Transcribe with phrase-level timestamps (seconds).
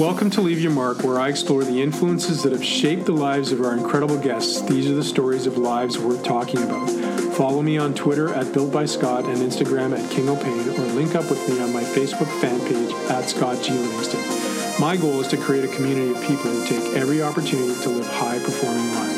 [0.00, 3.52] Welcome to Leave Your Mark, where I explore the influences that have shaped the lives
[3.52, 4.62] of our incredible guests.
[4.62, 6.88] These are the stories of lives worth talking about.
[7.34, 11.14] Follow me on Twitter at Built by Scott and Instagram at King O'Pain, or link
[11.14, 13.72] up with me on my Facebook fan page at Scott G.
[13.72, 14.80] Livingston.
[14.80, 18.06] My goal is to create a community of people who take every opportunity to live
[18.06, 19.09] high performing lives.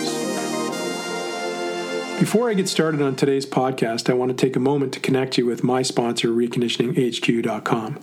[2.23, 5.39] Before I get started on today's podcast, I want to take a moment to connect
[5.39, 7.97] you with my sponsor, reconditioninghq.com.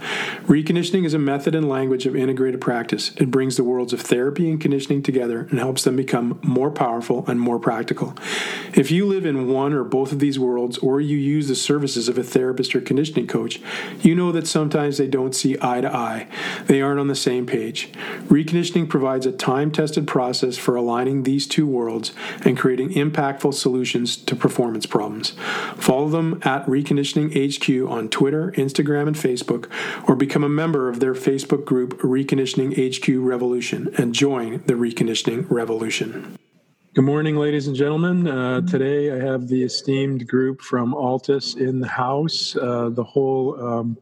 [0.46, 3.14] Reconditioning is a method and language of integrated practice.
[3.16, 7.24] It brings the worlds of therapy and conditioning together and helps them become more powerful
[7.28, 8.14] and more practical.
[8.74, 12.10] If you live in one or both of these worlds, or you use the services
[12.10, 13.62] of a therapist or conditioning coach,
[14.02, 16.28] you know that sometimes they don't see eye to eye.
[16.66, 17.90] They aren't on the same page.
[18.28, 22.12] Reconditioning provides a time tested process for aligning these two worlds
[22.44, 25.32] and creating impactful solutions solutions to performance problems.
[25.78, 29.70] Follow them at Reconditioning HQ on Twitter, Instagram, and Facebook,
[30.08, 35.46] or become a member of their Facebook group, Reconditioning HQ Revolution, and join the Reconditioning
[35.50, 36.38] Revolution.
[37.00, 38.28] Good morning, ladies and gentlemen.
[38.28, 42.58] Uh, today I have the esteemed group from Altus in the house.
[42.58, 43.98] Uh, the whole um,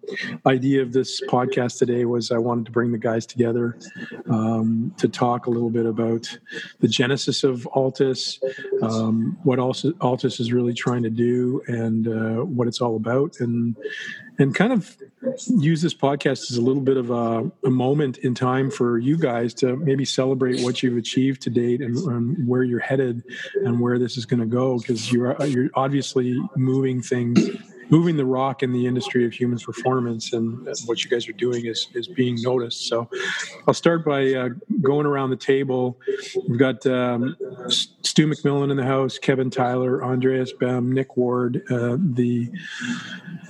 [0.47, 3.77] idea of this podcast today was I wanted to bring the guys together
[4.31, 6.27] um, to talk a little bit about
[6.79, 8.41] the genesis of Altus,
[8.81, 13.77] um, what Altus is really trying to do, and uh, what it's all about, and
[14.39, 14.95] and kind of
[15.47, 19.17] use this podcast as a little bit of a, a, moment in time for you
[19.17, 23.23] guys to maybe celebrate what you've achieved to date and, and where you're headed
[23.65, 27.49] and where this is going to go because you're you're obviously moving things
[27.89, 31.65] moving the rock in the industry of human performance and what you guys are doing
[31.65, 33.09] is, is being noticed so
[33.67, 34.49] i'll start by uh,
[34.81, 35.99] going around the table
[36.47, 37.35] we've got um,
[37.69, 42.49] stu mcmillan in the house kevin tyler andreas Behm nick ward uh, the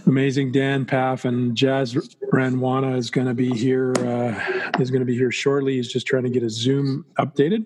[0.08, 1.94] amazing Dan Pfaff and Jas
[2.34, 3.94] Randhawa is going to be here.
[3.98, 4.40] Uh,
[4.80, 5.76] is going to be here shortly.
[5.76, 7.66] He's just trying to get his Zoom updated.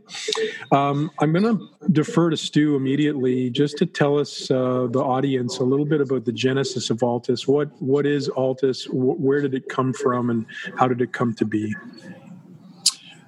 [0.71, 5.59] Um, I'm going to defer to Stu immediately, just to tell us uh, the audience
[5.59, 7.47] a little bit about the genesis of Altus.
[7.47, 8.87] What what is Altus?
[8.91, 10.45] Where did it come from, and
[10.77, 11.75] how did it come to be?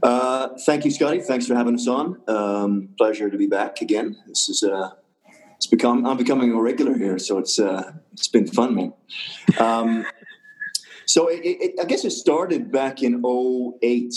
[0.01, 1.21] Uh, thank you, Scotty.
[1.21, 2.21] Thanks for having us on.
[2.27, 4.17] Um, pleasure to be back again.
[4.27, 4.91] This is uh,
[5.55, 8.93] it's become I'm becoming a regular here, so it's uh, it's been fun, man.
[9.59, 10.05] Um,
[11.05, 14.13] so it, it, I guess it started back in 08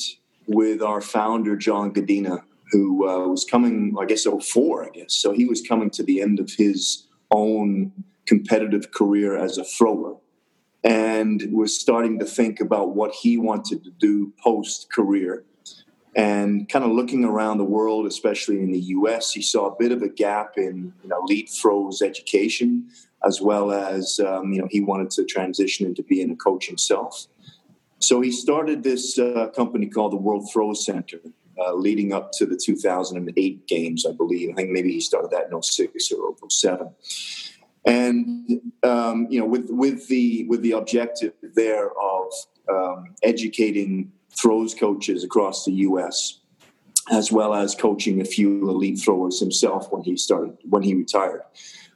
[0.46, 5.14] with our founder John Godina, who uh, was coming, I guess 04, I guess.
[5.14, 7.92] So he was coming to the end of his own
[8.26, 10.16] competitive career as a thrower
[10.84, 15.44] and was starting to think about what he wanted to do post career
[16.16, 19.92] and kind of looking around the world, especially in the US, he saw a bit
[19.92, 22.88] of a gap in you know, elite throws education,
[23.22, 27.26] as well as um, you know he wanted to transition into being a coach himself.
[27.98, 31.20] So he started this uh, company called the World Throw Center,
[31.58, 34.50] uh, leading up to the 2008 games, I believe.
[34.50, 36.94] I think maybe he started that in 06 or 07.
[37.86, 42.32] And um, you know, with with the with the objective there of
[42.68, 46.40] um, educating throws coaches across the U.S.,
[47.10, 51.42] as well as coaching a few elite throwers himself when he started when he retired.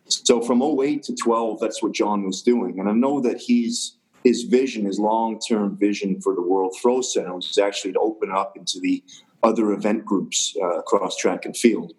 [0.06, 3.97] So from 08 to 12, that's what John was doing, and I know that he's
[4.25, 8.57] his vision, his long-term vision for the World Throw Center was actually to open up
[8.57, 9.03] into the
[9.43, 11.95] other event groups uh, across track and field.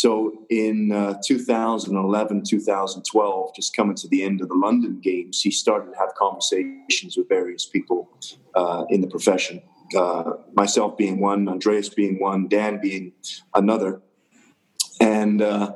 [0.00, 5.50] So in uh, 2011, 2012, just coming to the end of the London Games, he
[5.50, 8.08] started to have conversations with various people
[8.54, 9.60] uh, in the profession.
[9.96, 13.12] Uh, myself being one, Andreas being one, Dan being
[13.54, 14.00] another,
[15.00, 15.72] and uh,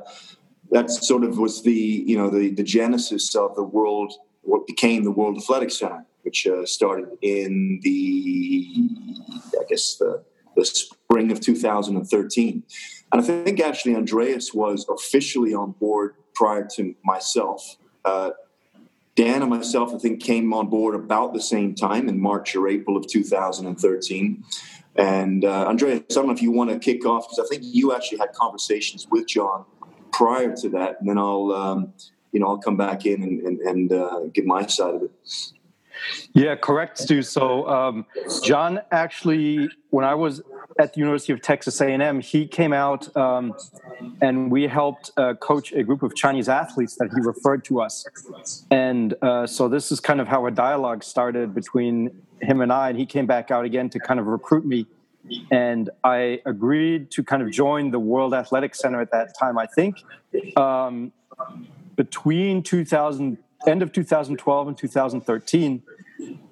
[0.71, 5.03] that sort of was the you know the the genesis of the world, what became
[5.03, 8.67] the World Athletics Center, which uh, started in the
[9.59, 10.23] I guess the
[10.55, 12.63] the spring of 2013.
[13.13, 17.77] And I think actually Andreas was officially on board prior to myself.
[18.03, 18.31] Uh,
[19.15, 22.67] Dan and myself, I think, came on board about the same time in March or
[22.67, 24.43] April of 2013.
[24.95, 27.61] And uh, Andreas, I don't know if you want to kick off because I think
[27.63, 29.65] you actually had conversations with John
[30.11, 31.93] prior to that, and then I'll, um,
[32.31, 35.11] you know, I'll come back in and, and, and uh, give my side of it.
[36.33, 37.21] Yeah, correct, Stu.
[37.21, 38.05] So um,
[38.43, 40.41] John actually, when I was
[40.79, 43.53] at the University of Texas A&M, he came out um,
[44.21, 48.05] and we helped uh, coach a group of Chinese athletes that he referred to us.
[48.71, 52.11] And uh, so this is kind of how a dialogue started between
[52.41, 52.89] him and I.
[52.89, 54.87] And he came back out again to kind of recruit me.
[55.51, 59.57] And I agreed to kind of join the World Athletic Center at that time.
[59.57, 60.03] I think
[60.57, 61.13] um,
[61.95, 63.37] between 2000
[63.67, 65.83] end of 2012 and 2013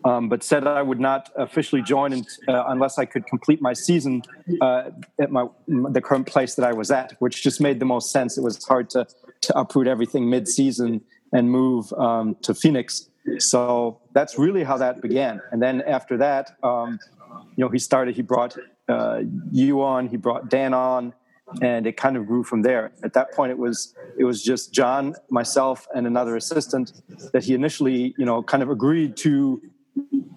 [0.03, 3.73] um, but said I would not officially join in, uh, unless I could complete my
[3.73, 4.23] season
[4.61, 8.11] uh, at my the current place that I was at, which just made the most
[8.11, 8.37] sense.
[8.37, 9.07] It was hard to
[9.41, 11.01] to uproot everything mid-season
[11.33, 13.09] and move um, to Phoenix.
[13.39, 15.41] So that's really how that began.
[15.51, 16.99] And then after that, um,
[17.55, 18.15] you know, he started.
[18.15, 18.57] He brought
[18.89, 19.21] uh,
[19.51, 20.07] you on.
[20.07, 21.13] He brought Dan on
[21.61, 22.91] and it kind of grew from there.
[23.03, 26.93] At that point, it was it was just John, myself, and another assistant
[27.33, 29.61] that he initially, you know, kind of agreed to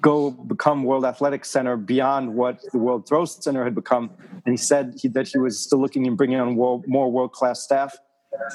[0.00, 4.10] go become World Athletics Center beyond what the World Throw Center had become.
[4.44, 7.32] And he said he, that he was still looking and bringing on world, more world
[7.32, 7.96] class staff.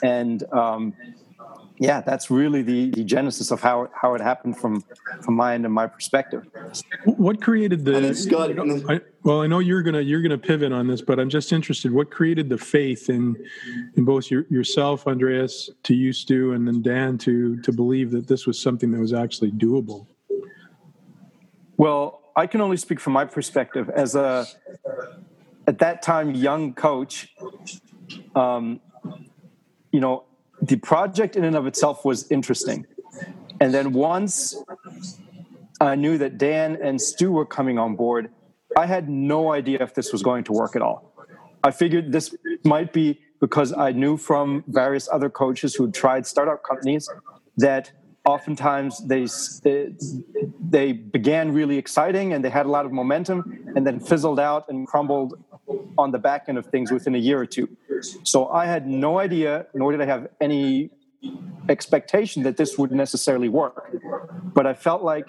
[0.03, 0.93] And um,
[1.79, 4.83] yeah, that's really the, the genesis of how how it happened from
[5.23, 6.45] from my end and my perspective.
[7.05, 8.13] What created the?
[8.13, 8.51] Scott,
[8.89, 11.93] I, well, I know you're gonna you're gonna pivot on this, but I'm just interested.
[11.93, 13.37] What created the faith in
[13.95, 18.27] in both your, yourself, Andreas, to you, Stu, and then Dan to to believe that
[18.27, 20.05] this was something that was actually doable?
[21.77, 24.45] Well, I can only speak from my perspective as a
[25.65, 27.33] at that time young coach.
[28.35, 28.81] Um,
[29.91, 30.25] you know,
[30.69, 32.85] the project in and of itself was interesting.
[33.59, 34.55] And then once
[35.81, 38.29] I knew that Dan and Stu were coming on board,
[38.77, 41.11] I had no idea if this was going to work at all.
[41.63, 46.61] I figured this might be because I knew from various other coaches who tried startup
[46.63, 47.09] companies
[47.57, 47.91] that
[48.29, 49.25] oftentimes they
[50.75, 53.37] they began really exciting and they had a lot of momentum
[53.75, 55.31] and then fizzled out and crumbled
[55.97, 57.67] on the back end of things within a year or two.
[58.23, 60.89] So I had no idea, nor did I have any
[61.67, 63.77] expectation that this would necessarily work.
[64.57, 65.27] But I felt like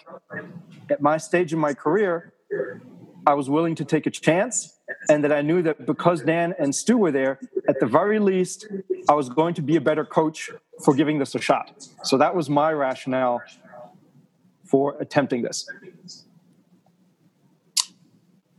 [0.88, 2.32] at my stage in my career,
[3.26, 4.54] I was willing to take a chance,
[5.08, 7.38] and that I knew that because Dan and Stu were there,
[7.68, 8.66] at the very least,
[9.08, 10.50] I was going to be a better coach
[10.84, 11.86] for giving this a shot.
[12.04, 13.42] So that was my rationale
[14.64, 15.68] for attempting this.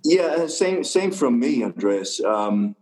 [0.03, 2.23] Yeah, same same from me, Andreas.
[2.23, 2.75] Um,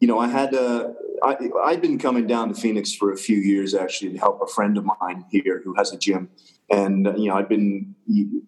[0.00, 0.90] you know, I had uh,
[1.22, 4.46] I, I'd been coming down to Phoenix for a few years actually to help a
[4.46, 6.28] friend of mine here who has a gym,
[6.70, 7.94] and uh, you know, I'd been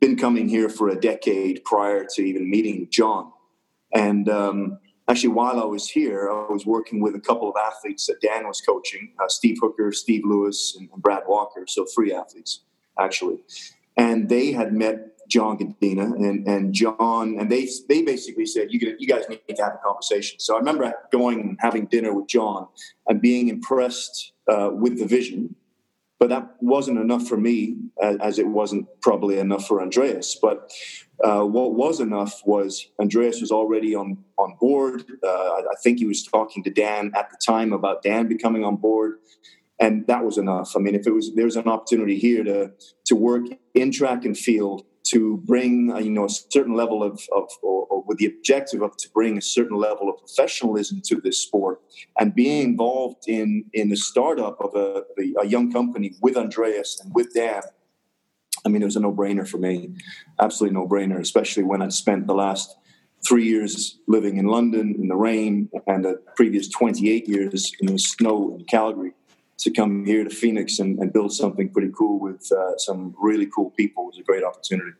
[0.01, 3.33] been coming here for a decade prior to even meeting John,
[3.95, 4.79] and um,
[5.09, 8.47] actually while I was here, I was working with a couple of athletes that Dan
[8.47, 12.63] was coaching, uh, Steve Hooker, Steve Lewis, and, and Brad Walker, so three athletes
[12.99, 13.39] actually,
[13.97, 18.97] and they had met John Godina and, and John, and they they basically said, you,
[18.99, 20.39] you guys need to have a conversation.
[20.39, 22.69] So I remember going and having dinner with John
[23.09, 25.57] and being impressed uh, with the vision,
[26.19, 30.39] but that wasn't enough for me, as, it wasn't probably enough for Andreas.
[30.41, 30.71] But
[31.23, 35.05] uh, what was enough was Andreas was already on on board.
[35.23, 38.65] Uh, I, I think he was talking to Dan at the time about Dan becoming
[38.65, 39.19] on board
[39.79, 40.75] and that was enough.
[40.75, 42.73] I mean, if it was there was an opportunity here to
[43.07, 47.21] to work in track and field to bring uh, you know a certain level of,
[47.35, 51.21] of or, or, with the objective of to bring a certain level of professionalism to
[51.21, 51.81] this sport.
[52.19, 55.05] And being involved in in the startup of a,
[55.41, 57.63] a young company with Andreas and with Dan
[58.65, 59.91] I mean it was a no-brainer for me.
[60.41, 62.77] Absolutely no-brainer especially when I'd spent the last
[63.27, 67.99] three years living in London in the rain and the previous 28 years in the
[67.99, 69.15] snow in Calgary
[69.59, 73.47] to come here to Phoenix and, and build something pretty cool with uh, some really
[73.47, 74.93] cool people was a great opportunity.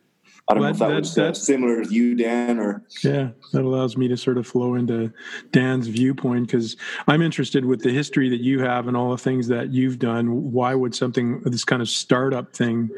[0.49, 3.29] I don't well, know if that, that was uh, similar to you, Dan, or yeah,
[3.51, 5.11] that allows me to sort of flow into
[5.51, 9.49] Dan's viewpoint because I'm interested with the history that you have and all the things
[9.49, 10.53] that you've done.
[10.53, 12.89] Why would something this kind of startup thing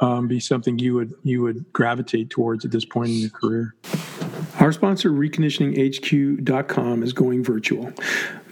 [0.00, 3.74] um, be something you would you would gravitate towards at this point in your career?
[4.58, 7.90] Our sponsor, reconditioninghq.com, is going virtual.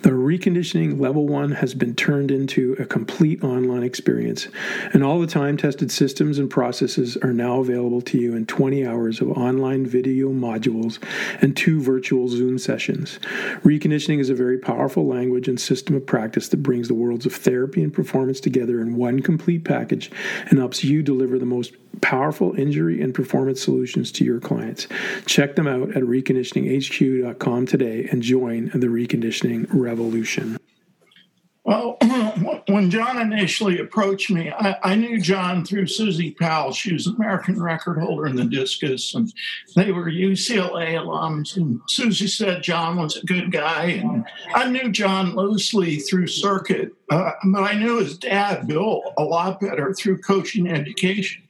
[0.03, 4.49] The reconditioning level one has been turned into a complete online experience,
[4.93, 8.87] and all the time tested systems and processes are now available to you in 20
[8.87, 11.03] hours of online video modules
[11.41, 13.19] and two virtual Zoom sessions.
[13.65, 17.35] Reconditioning is a very powerful language and system of practice that brings the worlds of
[17.35, 20.11] therapy and performance together in one complete package
[20.51, 24.87] and helps you deliver the most powerful injury and performance solutions to your clients.
[25.27, 30.18] Check them out at reconditioninghq.com today and join the reconditioning revolution?
[31.69, 31.99] Well,
[32.69, 36.73] when John initially approached me, I, I, knew John through Susie Powell.
[36.73, 39.31] She was American record holder in the discus, and
[39.77, 41.59] they were UCLA alums.
[41.59, 46.93] And Susie said John was a good guy, and I knew John loosely through circuit,
[47.11, 51.43] uh, but I knew his dad, Bill, a lot better through coaching education.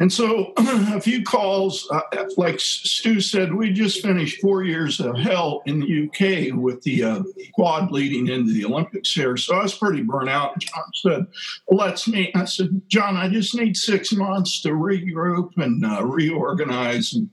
[0.00, 2.00] And so, a few calls, uh,
[2.36, 7.02] like Stu said, we just finished four years of hell in the UK with the
[7.02, 7.22] uh,
[7.54, 9.36] quad leading into the Olympics here.
[9.36, 10.58] So I was pretty burnt out.
[10.58, 11.26] John said,
[11.68, 12.30] Let's meet.
[12.36, 17.14] I said, John, I just need six months to regroup and uh, reorganize.
[17.14, 17.28] And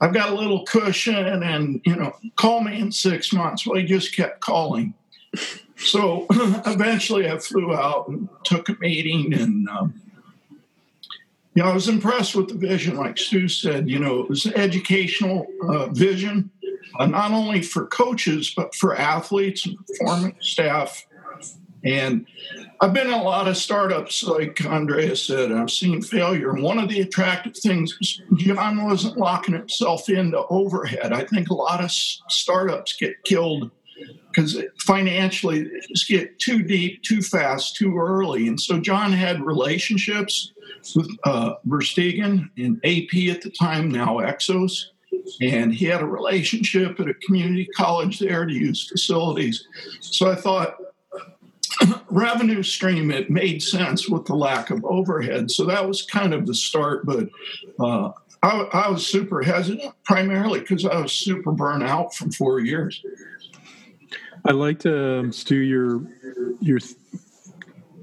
[0.00, 3.66] I've got a little cushion, and, you know, call me in six months.
[3.66, 4.94] Well, he just kept calling.
[5.76, 9.68] So eventually I flew out and took a meeting and.
[9.68, 10.02] Um,
[11.62, 13.88] know, I was impressed with the vision, like Stu said.
[13.88, 16.50] You know, it was an educational uh, vision,
[16.98, 21.06] uh, not only for coaches but for athletes and performance staff.
[21.84, 22.26] And
[22.80, 25.52] I've been in a lot of startups, like Andrea said.
[25.52, 26.50] I've seen failure.
[26.50, 31.12] And one of the attractive things was John wasn't locking himself into overhead.
[31.12, 33.70] I think a lot of startups get killed
[34.28, 38.48] because financially they just get too deep, too fast, too early.
[38.48, 40.52] And so John had relationships
[41.24, 44.86] uh, Verstegen and AP at the time, now Exos.
[45.40, 49.66] And he had a relationship at a community college there to use facilities.
[50.00, 50.76] So I thought,
[52.10, 55.50] revenue stream, it made sense with the lack of overhead.
[55.50, 57.06] So that was kind of the start.
[57.06, 57.28] But
[57.80, 58.12] uh,
[58.42, 63.02] I, I was super hesitant, primarily because I was super burnt out from four years.
[64.44, 66.02] I liked to um, Stu your
[66.60, 66.78] your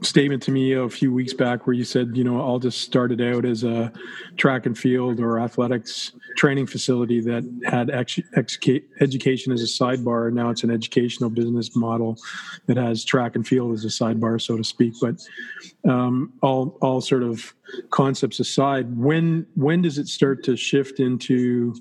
[0.05, 3.22] statement to me a few weeks back where you said, you know, I'll just started
[3.22, 3.91] out as a
[4.38, 8.57] track and field or athletics training facility that had ex- ex-
[9.00, 10.31] education as a sidebar.
[10.31, 12.17] Now it's an educational business model
[12.65, 14.93] that has track and field as a sidebar, so to speak.
[15.01, 15.22] But
[15.88, 17.53] um, all all sort of
[17.89, 21.75] concepts aside, when when does it start to shift into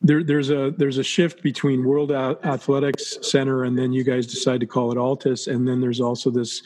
[0.00, 4.60] there, there's a there's a shift between World Athletics Center and then you guys decide
[4.60, 6.62] to call it Altus, and then there's also this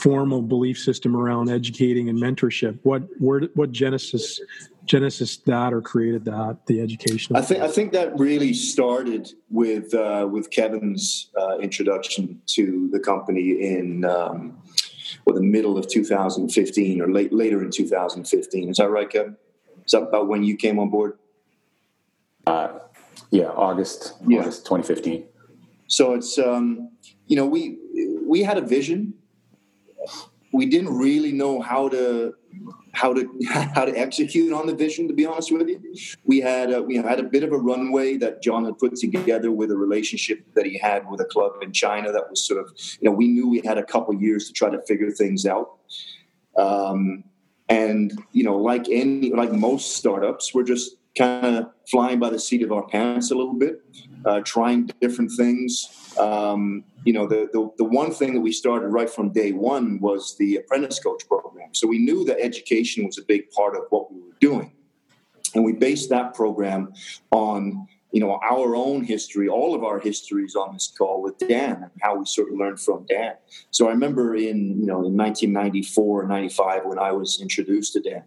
[0.00, 2.78] formal belief system around educating and mentorship.
[2.84, 4.40] What where, what genesis
[4.84, 7.34] genesis that or created that the education?
[7.34, 13.00] I think I think that really started with uh, with Kevin's uh, introduction to the
[13.00, 14.04] company in.
[14.04, 14.58] Um,
[15.26, 18.68] well, the middle of 2015 or late, later in 2015.
[18.68, 19.36] Is that right, Kevin?
[19.86, 21.18] Is that about when you came on board?
[22.46, 22.78] Uh,
[23.30, 24.40] yeah, August, yeah.
[24.40, 25.24] August 2015.
[25.86, 26.90] So it's um,
[27.26, 27.78] you know we
[28.26, 29.14] we had a vision.
[30.52, 32.34] We didn't really know how to
[32.92, 35.08] how to how to execute on the vision.
[35.08, 35.80] To be honest with you,
[36.24, 39.50] we had a, we had a bit of a runway that John had put together
[39.50, 42.12] with a relationship that he had with a club in China.
[42.12, 44.70] That was sort of you know we knew we had a couple years to try
[44.70, 45.70] to figure things out.
[46.56, 47.24] Um,
[47.68, 52.38] and you know, like any like most startups, we're just kind of flying by the
[52.38, 53.80] seat of our pants a little bit,
[54.24, 56.14] uh, trying different things.
[56.18, 60.00] Um, you know, the, the, the one thing that we started right from day one
[60.00, 61.68] was the apprentice coach program.
[61.72, 64.72] So we knew that education was a big part of what we were doing,
[65.54, 66.92] and we based that program
[67.30, 71.82] on you know our own history, all of our histories on this call with Dan
[71.82, 73.32] and how we sort of learned from Dan.
[73.72, 78.00] So I remember in you know in 1994 and 95 when I was introduced to
[78.00, 78.22] Dan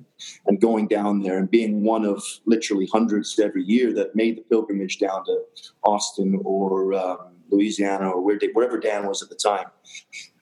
[0.45, 4.41] and going down there and being one of literally hundreds every year that made the
[4.41, 5.39] pilgrimage down to
[5.83, 9.67] Austin or um, Louisiana or where, wherever Dan was at the time.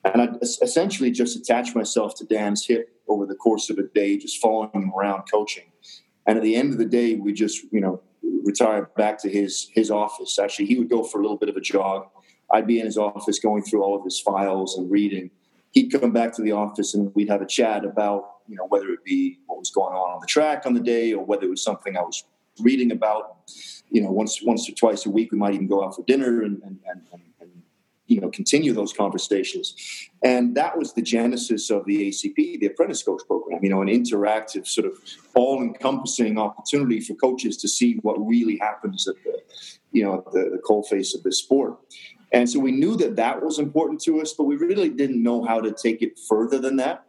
[0.04, 0.28] And I
[0.60, 4.70] essentially just attached myself to Dan's hip over the course of a day, just following
[4.72, 5.70] him around coaching.
[6.26, 8.02] And at the end of the day, we just, you know,
[8.44, 10.38] retired back to his his office.
[10.38, 12.08] Actually, he would go for a little bit of a jog.
[12.50, 15.30] I'd be in his office going through all of his files and reading.
[15.72, 18.88] He'd come back to the office and we'd have a chat about you know whether
[18.90, 21.50] it be what was going on on the track on the day or whether it
[21.50, 22.24] was something I was
[22.60, 23.38] reading about.
[23.90, 26.42] You know, once once or twice a week, we might even go out for dinner
[26.42, 27.22] and, and, and, and
[28.06, 29.74] you know continue those conversations.
[30.22, 33.88] And that was the genesis of the acp the apprentice coach program you know an
[33.88, 34.98] interactive sort of
[35.34, 39.40] all encompassing opportunity for coaches to see what really happens at the
[39.92, 41.78] you know the, the coal face of the sport.
[42.32, 45.44] And so we knew that that was important to us but we really didn't know
[45.44, 47.04] how to take it further than that.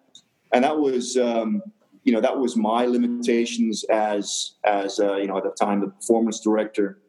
[0.51, 1.61] And that was um,
[2.03, 5.87] you know that was my limitations as as uh, you know at the time the
[5.87, 6.99] performance director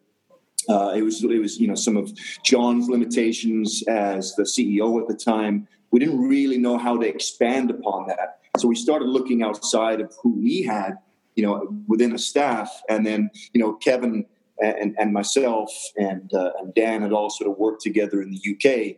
[0.69, 2.13] uh, it was it was you know some of
[2.45, 5.67] John's limitations as the CEO at the time.
[5.91, 10.13] We didn't really know how to expand upon that, so we started looking outside of
[10.23, 10.99] who we had,
[11.35, 14.27] you know, within a staff, and then you know Kevin
[14.61, 18.55] and, and myself and uh, and Dan had all sort of worked together in the
[18.55, 18.97] UK,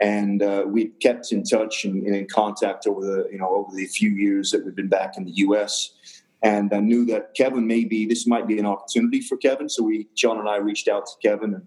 [0.00, 3.74] and uh, we kept in touch and, and, in contact over the you know over
[3.74, 5.94] the few years that we've been back in the US
[6.42, 9.68] and I knew that Kevin maybe this might be an opportunity for Kevin.
[9.68, 11.66] So we, John and I, reached out to Kevin, and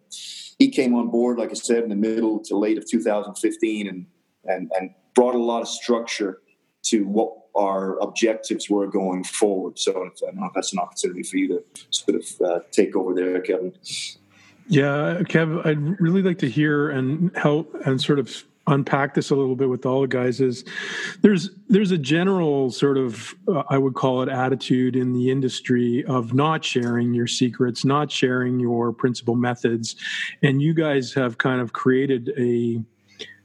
[0.58, 4.06] he came on board, like I said, in the middle to late of 2015, and
[4.46, 6.39] and and brought a lot of structure
[6.84, 9.77] to what our objectives were going forward.
[9.77, 12.96] So I don't know if that's an opportunity for you to sort of uh, take
[12.96, 13.74] over there, Kevin.
[14.68, 19.36] Yeah, Kev, I'd really like to hear and help and sort of unpack this a
[19.36, 20.63] little bit with all the guys is
[21.22, 26.03] there's there's a general sort of uh, I would call it attitude in the industry
[26.05, 29.96] of not sharing your secrets, not sharing your principal methods,
[30.41, 32.82] and you guys have kind of created a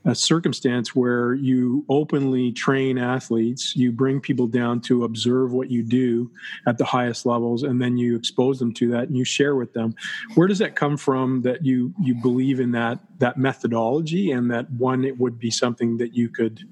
[0.08, 5.82] a circumstance where you openly train athletes, you bring people down to observe what you
[5.82, 6.30] do
[6.66, 9.74] at the highest levels, and then you expose them to that and you share with
[9.74, 9.94] them.
[10.34, 14.70] Where does that come from that you you believe in that that methodology and that
[14.70, 16.66] one it would be something that you could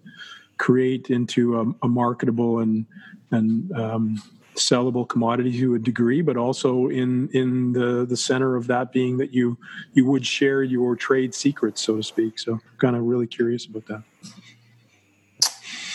[0.57, 2.87] create into a, a marketable and
[3.33, 4.23] and um,
[4.57, 9.19] sellable commodity to a degree, but also in in the the center of that being
[9.19, 9.59] that you
[9.93, 12.39] you would share your trade secrets, so to speak.
[12.39, 14.03] So, kind of really curious about that.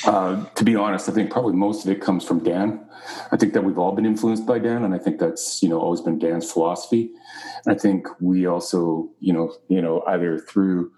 [0.03, 2.83] Uh, to be honest, I think probably most of it comes from Dan.
[3.31, 5.79] I think that we've all been influenced by Dan, and I think that's you know
[5.79, 7.11] always been Dan's philosophy.
[7.67, 10.91] I think we also you know you know either through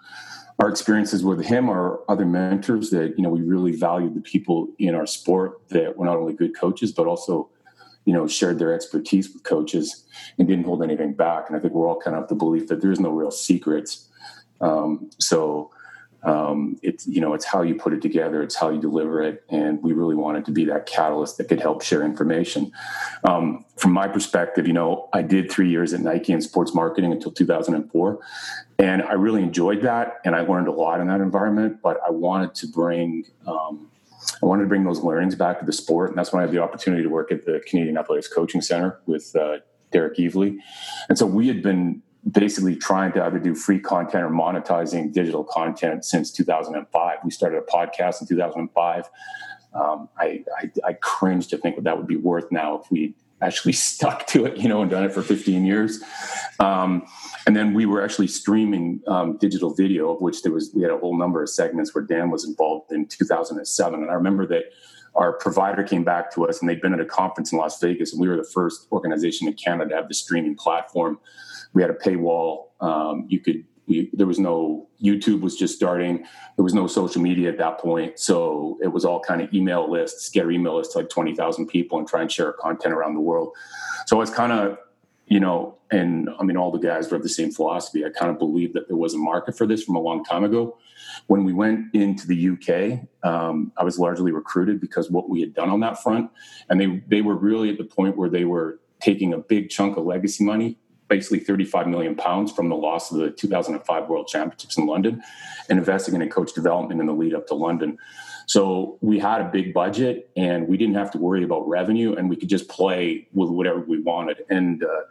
[0.59, 4.67] our experiences with him or other mentors that you know we really value the people
[4.79, 7.49] in our sport that were not only good coaches but also
[8.05, 10.05] you know shared their expertise with coaches
[10.37, 11.45] and didn't hold anything back.
[11.47, 14.09] And i think we're all kind of the belief that there's no real secrets
[14.61, 15.71] um, so
[16.23, 19.43] um, it's you know it's how you put it together it's how you deliver it.
[19.49, 22.71] And we really wanted to be that catalyst that could help share information.
[23.25, 27.11] Um, from my perspective you know i did three years at nike in sports marketing
[27.11, 28.19] until 2004
[28.77, 31.79] and i really enjoyed that and i learned a lot in that environment.
[31.81, 33.89] But i wanted to bring um,
[34.41, 36.53] I wanted to bring those learnings back to the sport, and that's when I had
[36.53, 39.57] the opportunity to work at the Canadian Athletics Coaching Center with uh,
[39.91, 40.57] Derek Evely.
[41.09, 45.43] And so we had been basically trying to either do free content or monetizing digital
[45.43, 47.17] content since 2005.
[47.23, 49.09] We started a podcast in 2005.
[49.73, 53.15] Um, I, I, I cringe to think what that would be worth now if we
[53.43, 56.01] actually stuck to it, you know, and done it for 15 years.
[56.59, 57.05] Um,
[57.45, 60.91] and then we were actually streaming um, digital video, of which there was we had
[60.91, 64.01] a whole number of segments where Dan was involved in 2007.
[64.01, 64.63] And I remember that
[65.15, 68.13] our provider came back to us, and they'd been at a conference in Las Vegas,
[68.13, 71.19] and we were the first organization in Canada to have the streaming platform.
[71.73, 72.67] We had a paywall.
[72.79, 76.25] Um, you could we, there was no YouTube was just starting.
[76.55, 79.91] There was no social media at that point, so it was all kind of email
[79.91, 83.13] lists, get email list to like twenty thousand people, and try and share content around
[83.13, 83.53] the world.
[84.07, 84.77] So it's kind of
[85.27, 88.05] you know, and I mean, all the guys were of the same philosophy.
[88.05, 90.43] I kind of believed that there was a market for this from a long time
[90.43, 90.77] ago.
[91.27, 95.53] When we went into the UK, um, I was largely recruited because what we had
[95.53, 96.29] done on that front,
[96.69, 99.97] and they they were really at the point where they were taking a big chunk
[99.97, 100.77] of legacy money
[101.13, 105.21] basically 35 million pounds from the loss of the 2005 World Championships in London
[105.69, 107.99] and investing in coach development in the lead up to London.
[108.47, 112.31] So we had a big budget and we didn't have to worry about revenue and
[112.31, 114.37] we could just play with whatever we wanted.
[114.49, 115.01] And, uh,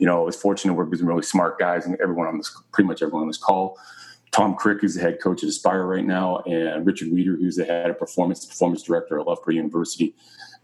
[0.00, 2.50] you know, I was fortunate to work with really smart guys and everyone on this,
[2.72, 3.78] pretty much everyone on this call.
[4.32, 7.64] Tom Crick, who's the head coach at Aspire right now, and Richard Weeder, who's the
[7.64, 10.14] head of performance, performance director at Loughborough University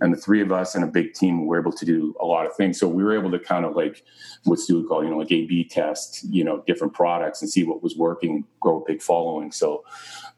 [0.00, 2.46] and the three of us and a big team were able to do a lot
[2.46, 2.78] of things.
[2.78, 4.04] So we were able to kind of like
[4.44, 7.64] what Stu would call, you know, like A/B test, you know, different products and see
[7.64, 9.50] what was working, grow a big following.
[9.50, 9.84] So,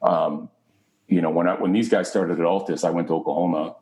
[0.02, 0.48] um,
[1.08, 3.76] you know, when I, when these guys started at Altus, I went to Oklahoma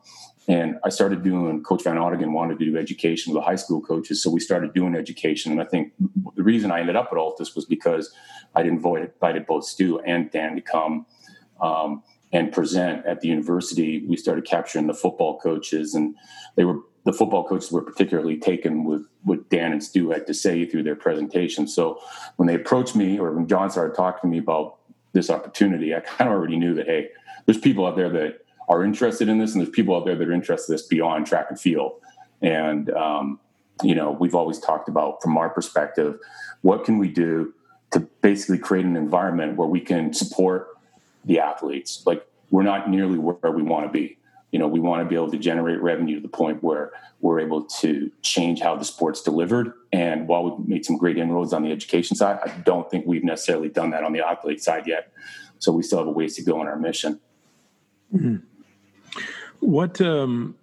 [0.49, 1.63] and I started doing.
[1.63, 4.73] Coach Van Audingen wanted to do education with the high school coaches, so we started
[4.73, 5.51] doing education.
[5.51, 5.93] And I think
[6.35, 8.11] the reason I ended up at Altus was because
[8.55, 11.05] I invited both Stu and Dan to come.
[11.61, 16.15] Um, and present at the university, we started capturing the football coaches, and
[16.55, 20.33] they were the football coaches were particularly taken with what Dan and Stu had to
[20.33, 21.67] say through their presentation.
[21.67, 21.99] So
[22.35, 24.77] when they approached me, or when John started talking to me about
[25.13, 27.09] this opportunity, I kind of already knew that hey,
[27.45, 30.27] there's people out there that are interested in this, and there's people out there that
[30.27, 31.93] are interested in this beyond track and field.
[32.41, 33.39] And um,
[33.83, 36.19] you know, we've always talked about from our perspective,
[36.61, 37.53] what can we do
[37.91, 40.67] to basically create an environment where we can support
[41.25, 42.03] the athletes.
[42.05, 44.17] Like we're not nearly where we want to be.
[44.51, 47.39] You know, we want to be able to generate revenue to the point where we're
[47.39, 49.73] able to change how the sport's delivered.
[49.91, 53.23] And while we've made some great inroads on the education side, I don't think we've
[53.23, 55.11] necessarily done that on the athlete side yet.
[55.59, 57.19] So we still have a ways to go on our mission.
[58.13, 58.37] Mm-hmm.
[59.59, 60.55] What um,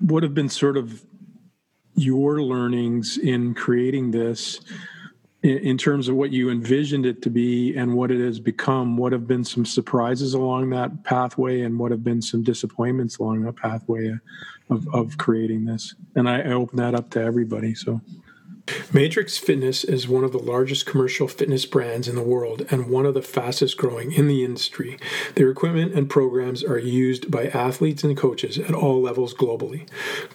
[0.00, 1.04] what have been sort of
[1.94, 4.60] your learnings in creating this?
[5.44, 9.12] in, terms of what you envisioned it to be and what it has become what
[9.12, 13.54] have been some surprises along that pathway and what have been some disappointments along that
[13.54, 14.10] pathway
[14.70, 18.00] of, of creating this and I, I open that up to everybody so
[18.94, 23.04] Matrix Fitness is one of the largest commercial fitness brands in the world and one
[23.04, 24.98] of the fastest growing in the industry.
[25.34, 29.86] Their equipment and programs are used by athletes and coaches at all levels globally.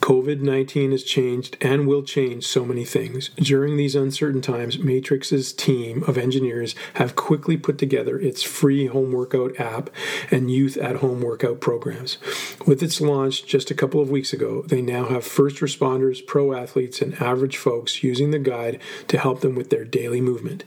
[0.01, 3.29] COVID 19 has changed and will change so many things.
[3.37, 9.11] During these uncertain times, Matrix's team of engineers have quickly put together its free home
[9.11, 9.89] workout app
[10.29, 12.17] and youth at home workout programs.
[12.65, 16.53] With its launch just a couple of weeks ago, they now have first responders, pro
[16.53, 20.63] athletes, and average folks using the guide to help them with their daily movement.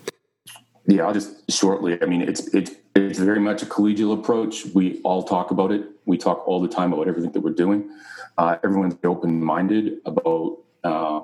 [0.86, 4.66] yeah i'll just shortly i mean it's it's it's very much a collegial approach.
[4.74, 5.86] We all talk about it.
[6.04, 7.90] We talk all the time about everything that we're doing.
[8.36, 11.20] Uh, everyone's open minded about uh,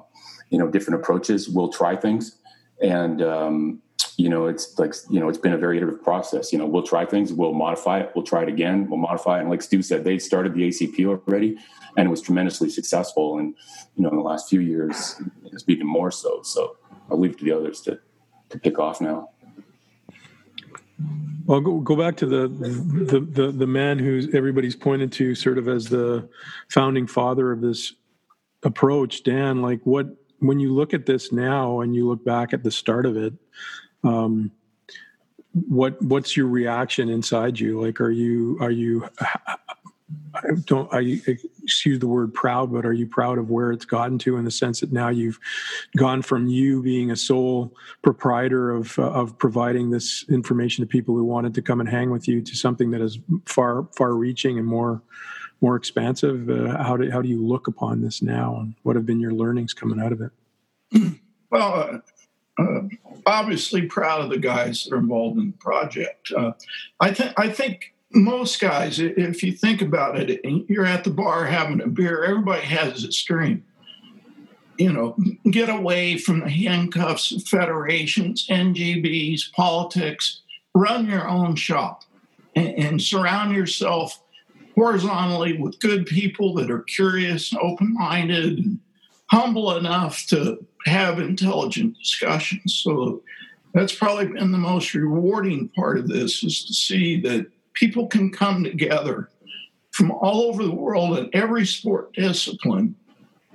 [0.50, 1.48] you know different approaches.
[1.48, 2.38] We'll try things,
[2.82, 3.82] and um,
[4.16, 6.52] you know it's like you know it's been a very iterative process.
[6.52, 9.40] You know we'll try things, we'll modify it, we'll try it again, we'll modify it.
[9.42, 11.58] And like Stu said, they started the ACP already,
[11.96, 13.38] and it was tremendously successful.
[13.38, 13.54] And
[13.96, 16.42] you know in the last few years, it's even more so.
[16.42, 16.76] So
[17.10, 17.98] I'll leave it to the others to
[18.50, 19.30] to pick off now.
[21.48, 25.56] I'll go, go back to the, the, the the man who everybody's pointed to sort
[25.56, 26.28] of as the
[26.68, 27.94] founding father of this
[28.62, 29.62] approach, Dan.
[29.62, 30.08] Like, what
[30.40, 33.32] when you look at this now and you look back at the start of it,
[34.04, 34.50] um,
[35.52, 37.80] what what's your reaction inside you?
[37.80, 39.08] Like, are you are you
[40.34, 41.20] I don't I
[41.88, 44.50] excuse the word proud, but are you proud of where it's gotten to in the
[44.50, 45.40] sense that now you've
[45.96, 51.14] gone from you being a sole proprietor of uh, of providing this information to people
[51.14, 54.58] who wanted to come and hang with you to something that is far far reaching
[54.58, 55.00] and more
[55.62, 56.50] more expansive?
[56.50, 59.32] Uh, how do how do you look upon this now, and what have been your
[59.32, 60.32] learnings coming out of it?
[61.50, 61.72] Well.
[61.72, 61.98] Uh,
[62.60, 62.80] uh,
[63.24, 66.32] obviously, proud of the guys that are involved in the project.
[66.36, 66.52] Uh,
[66.98, 71.44] I think I think most guys, if you think about it, you're at the bar
[71.46, 73.64] having a beer, everybody has a dream.
[74.78, 75.16] You know,
[75.50, 80.42] get away from the handcuffs federations, NGBs, politics,
[80.74, 82.04] run your own shop
[82.54, 84.22] and, and surround yourself
[84.76, 88.78] horizontally with good people that are curious, open minded,
[89.26, 92.80] humble enough to have intelligent discussions.
[92.82, 93.22] So
[93.74, 98.30] that's probably been the most rewarding part of this is to see that people can
[98.30, 99.30] come together
[99.92, 102.94] from all over the world in every sport discipline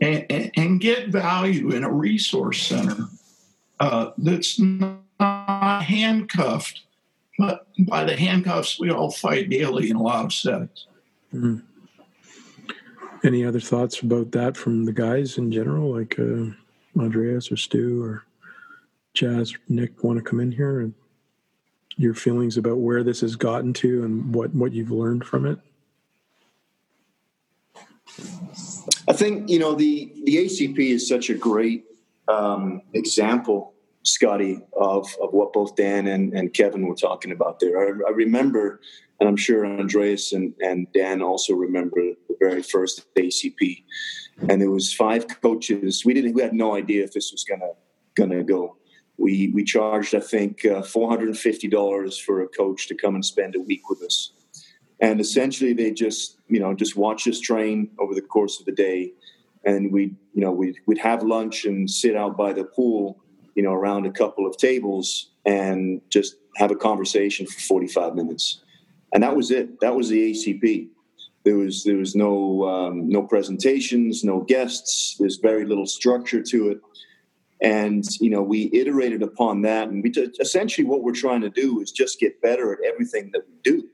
[0.01, 3.07] and, and, and get value in a resource center
[3.79, 6.81] uh, that's not handcuffed
[7.37, 10.87] but by the handcuffs we all fight daily in a lot of settings.
[11.33, 11.57] Mm-hmm.
[13.25, 16.51] Any other thoughts about that from the guys in general, like uh,
[16.99, 18.25] Andreas or Stu or
[19.13, 20.93] Jas, Nick, want to come in here and
[21.97, 25.59] your feelings about where this has gotten to and what what you've learned from it?
[29.07, 31.85] I think you know the the ACP is such a great
[32.27, 37.79] um, example, Scotty, of of what both Dan and, and Kevin were talking about there.
[37.79, 38.81] I, I remember,
[39.19, 43.83] and I'm sure Andreas and, and Dan also remember the very first ACP,
[44.49, 46.03] and there was five coaches.
[46.05, 47.71] We didn't we had no idea if this was gonna
[48.15, 48.77] gonna go
[49.17, 52.95] we we charged I think uh, four hundred and fifty dollars for a coach to
[52.95, 54.33] come and spend a week with us,
[54.99, 58.71] and essentially they just you know just watch us train over the course of the
[58.71, 59.13] day,
[59.65, 63.19] and we you know we'd, we'd have lunch and sit out by the pool
[63.55, 68.15] you know around a couple of tables and just have a conversation for forty five
[68.15, 68.63] minutes,
[69.13, 69.79] and that was it.
[69.79, 70.89] That was the ACP.
[71.45, 75.17] There was there was no um, no presentations, no guests.
[75.19, 76.81] There's very little structure to it
[77.63, 79.87] and you know we iterated upon that.
[79.87, 83.31] And we just, essentially what we're trying to do is just get better at everything
[83.33, 83.87] that we do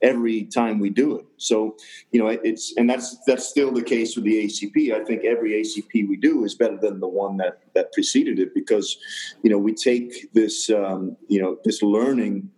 [0.00, 1.26] every time we do it.
[1.38, 1.76] So
[2.12, 5.52] you know it's and that's that's still the case with the acp i think every
[5.62, 8.98] acp we do is better than the one that that preceded it because
[9.42, 12.50] you know we take this um, you know this learning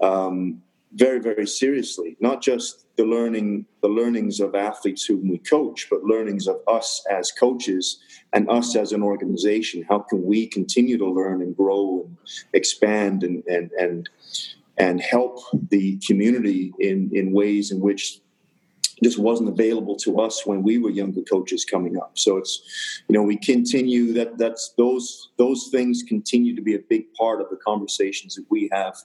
[0.00, 0.62] um,
[0.94, 6.02] very very seriously not just the learning the learnings of athletes whom we coach but
[6.02, 7.98] learnings of us as coaches
[8.32, 9.84] and us as an organization.
[9.88, 12.16] How can we continue to learn and grow and
[12.52, 14.08] expand and and and
[14.76, 18.20] and help the community in in ways in which
[19.02, 22.12] just wasn't available to us when we were younger coaches coming up?
[22.14, 26.80] So it's you know we continue that that's those those things continue to be a
[26.80, 28.96] big part of the conversations that we have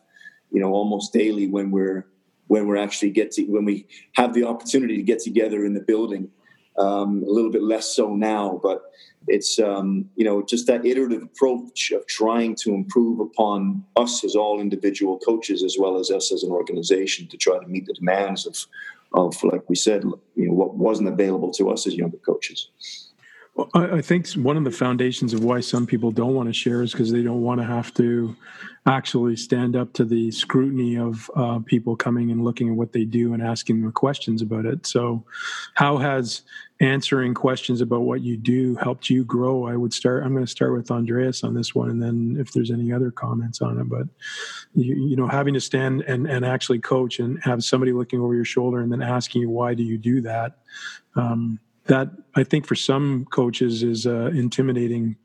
[0.51, 2.05] you know almost daily when we're
[2.47, 5.81] when we're actually get to, when we have the opportunity to get together in the
[5.81, 6.29] building.
[6.77, 8.81] Um, a little bit less so now, but
[9.27, 14.35] it's um, you know just that iterative approach of trying to improve upon us as
[14.35, 17.93] all individual coaches as well as us as an organization to try to meet the
[17.93, 18.57] demands of
[19.13, 20.03] of like we said
[20.35, 23.10] you know what wasn't available to us as younger coaches
[23.53, 26.81] well, I think one of the foundations of why some people don't want to share
[26.81, 28.33] is because they don't want to have to
[28.85, 33.03] actually stand up to the scrutiny of uh, people coming and looking at what they
[33.03, 34.87] do and asking them questions about it.
[34.87, 35.25] So,
[35.73, 36.43] how has
[36.79, 39.67] answering questions about what you do helped you grow?
[39.67, 40.23] I would start.
[40.23, 43.11] I'm going to start with Andreas on this one, and then if there's any other
[43.11, 43.89] comments on it.
[43.89, 44.07] But
[44.73, 48.33] you, you know, having to stand and and actually coach and have somebody looking over
[48.33, 50.59] your shoulder and then asking you why do you do that.
[51.17, 55.15] Um, that I think for some coaches is an intimidating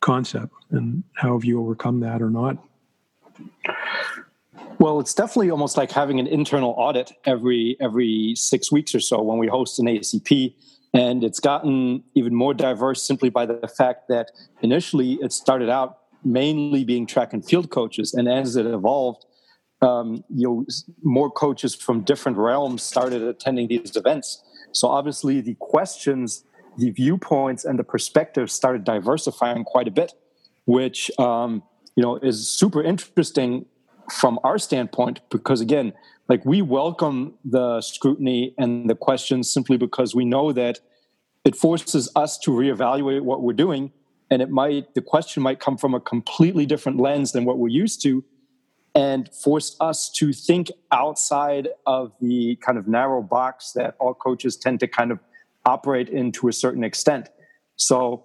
[0.00, 0.52] concept.
[0.70, 2.58] And how have you overcome that or not?
[4.78, 9.20] Well, it's definitely almost like having an internal audit every every six weeks or so
[9.22, 10.54] when we host an ACP.
[10.94, 14.30] And it's gotten even more diverse simply by the fact that
[14.62, 19.24] initially it started out mainly being track and field coaches, and as it evolved,
[19.82, 20.66] um, you know,
[21.02, 24.42] more coaches from different realms started attending these events.
[24.72, 26.44] So obviously, the questions,
[26.76, 30.12] the viewpoints, and the perspectives started diversifying quite a bit,
[30.66, 31.62] which um,
[31.96, 33.66] you know is super interesting
[34.10, 35.92] from our standpoint because again,
[36.28, 40.80] like we welcome the scrutiny and the questions simply because we know that
[41.44, 43.92] it forces us to reevaluate what we're doing
[44.30, 47.68] and it might the question might come from a completely different lens than what we're
[47.68, 48.24] used to
[48.94, 54.56] and force us to think outside of the kind of narrow box that all coaches
[54.56, 55.18] tend to kind of
[55.66, 57.28] operate in to a certain extent.
[57.76, 58.24] So,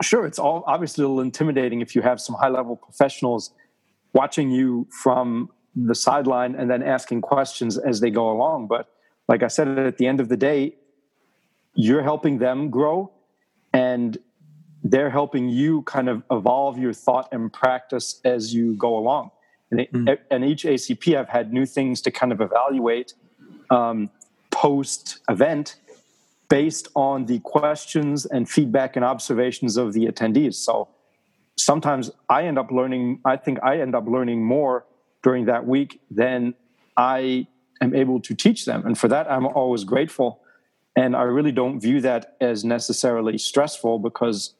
[0.00, 3.52] sure, it's all obviously a little intimidating if you have some high level professionals
[4.12, 8.68] watching you from the sideline and then asking questions as they go along.
[8.68, 8.88] But
[9.28, 10.76] like I said, at the end of the day,
[11.74, 13.12] you're helping them grow
[13.72, 14.18] and
[14.82, 19.30] they're helping you kind of evolve your thought and practice as you go along.
[19.72, 20.18] And, mm.
[20.30, 23.14] and each ACP, I've had new things to kind of evaluate
[23.70, 24.10] um,
[24.50, 25.76] post event
[26.48, 30.54] based on the questions and feedback and observations of the attendees.
[30.54, 30.88] So
[31.56, 34.84] sometimes I end up learning, I think I end up learning more
[35.22, 36.54] during that week than
[36.96, 37.46] I
[37.80, 38.84] am able to teach them.
[38.84, 40.42] And for that, I'm always grateful.
[40.94, 44.52] And I really don't view that as necessarily stressful because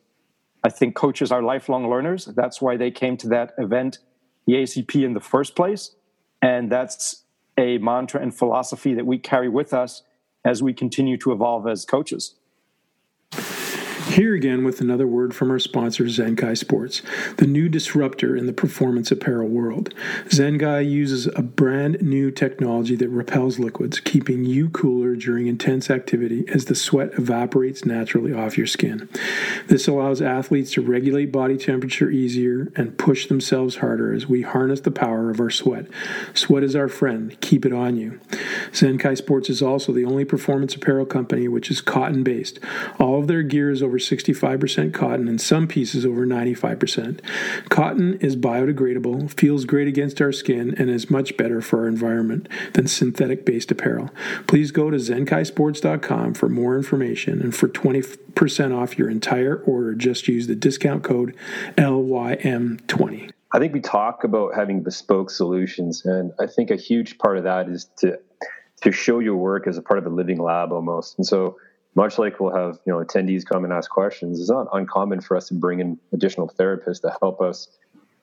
[0.65, 2.25] I think coaches are lifelong learners.
[2.25, 3.99] That's why they came to that event
[4.47, 5.95] the ACP in the first place.
[6.41, 7.25] And that's
[7.59, 10.03] a mantra and philosophy that we carry with us
[10.45, 12.35] as we continue to evolve as coaches.
[14.09, 17.03] Here again with another word from our sponsor, Zenkai Sports,
[17.39, 19.95] the new disruptor in the performance apparel world.
[20.27, 26.45] Zenkai uses a brand new technology that repels liquids, keeping you cooler during intense activity
[26.49, 29.09] as the sweat evaporates naturally off your skin.
[29.69, 34.81] This allows athletes to regulate body temperature easier and push themselves harder as we harness
[34.81, 35.87] the power of our sweat.
[36.35, 38.21] Sweat is our friend, keep it on you.
[38.73, 42.59] Zenkai Sports is also the only performance apparel company which is cotton based.
[42.99, 47.21] All of their gear is over 65% cotton and some pieces over 95%.
[47.69, 52.49] Cotton is biodegradable, feels great against our skin, and is much better for our environment
[52.75, 54.11] than synthetic based apparel.
[54.47, 60.29] Please go to zenkaisports.com for more information and for 20% off your entire order, just
[60.29, 61.37] use the discount code
[61.77, 63.31] LYM20.
[63.55, 67.45] I think we talk about having bespoke solutions, and I think a huge part of
[67.45, 68.19] that is to
[68.83, 71.17] to show your work as a part of a living lab almost.
[71.17, 71.57] And so
[71.95, 75.37] much like we'll have you know attendees come and ask questions, it's not uncommon for
[75.37, 77.69] us to bring in additional therapists to help us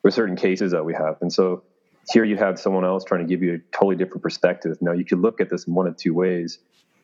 [0.02, 1.16] with certain cases that we have.
[1.20, 1.62] And so
[2.10, 4.76] here you have someone else trying to give you a totally different perspective.
[4.80, 6.58] Now you could look at this in one of two ways.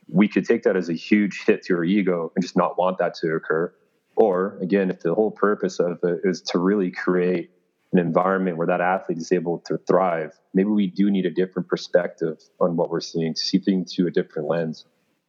[0.08, 2.98] We could take that as a huge hit to your ego and just not want
[2.98, 3.72] that to occur.
[4.16, 7.50] Or again, if the whole purpose of it is to really create
[7.92, 11.68] an environment where that athlete is able to thrive, maybe we do need a different
[11.68, 14.86] perspective on what we're seeing, see things through a different lens.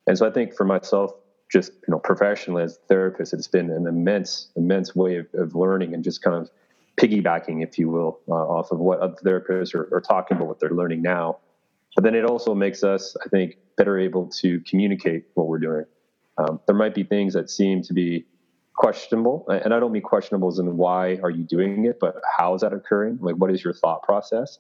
[0.07, 1.11] And so I think for myself,
[1.51, 5.55] just you know professionally as a therapist, it's been an immense, immense way of, of
[5.55, 6.49] learning and just kind of
[6.97, 10.59] piggybacking, if you will, uh, off of what other therapists are, are, talking about, what
[10.59, 11.37] they're learning now.
[11.95, 15.85] But then it also makes us, I think, better able to communicate what we're doing.
[16.37, 18.25] Um, there might be things that seem to be
[18.75, 22.53] questionable, and I don't mean questionable as in why are you doing it, but how
[22.55, 23.19] is that occurring?
[23.21, 24.59] Like, what is your thought process?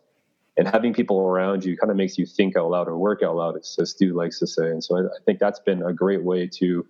[0.57, 3.35] And having people around you kind of makes you think out loud or work out
[3.35, 4.69] loud, as Stu likes to say.
[4.69, 6.85] And so I, I think that's been a great way to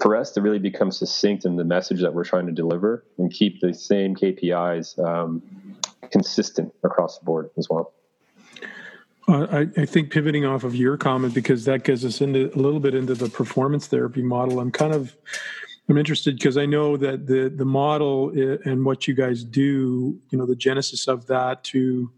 [0.00, 3.32] for us to really become succinct in the message that we're trying to deliver and
[3.32, 5.42] keep the same KPIs um,
[6.10, 7.92] consistent across the board as well.
[9.28, 12.80] I, I, think pivoting off of your comment because that gets us into a little
[12.80, 14.58] bit into the performance therapy model.
[14.58, 15.16] I'm kind of
[15.88, 18.30] I'm interested because I know that the the model
[18.64, 22.10] and what you guys do, you know, the genesis of that to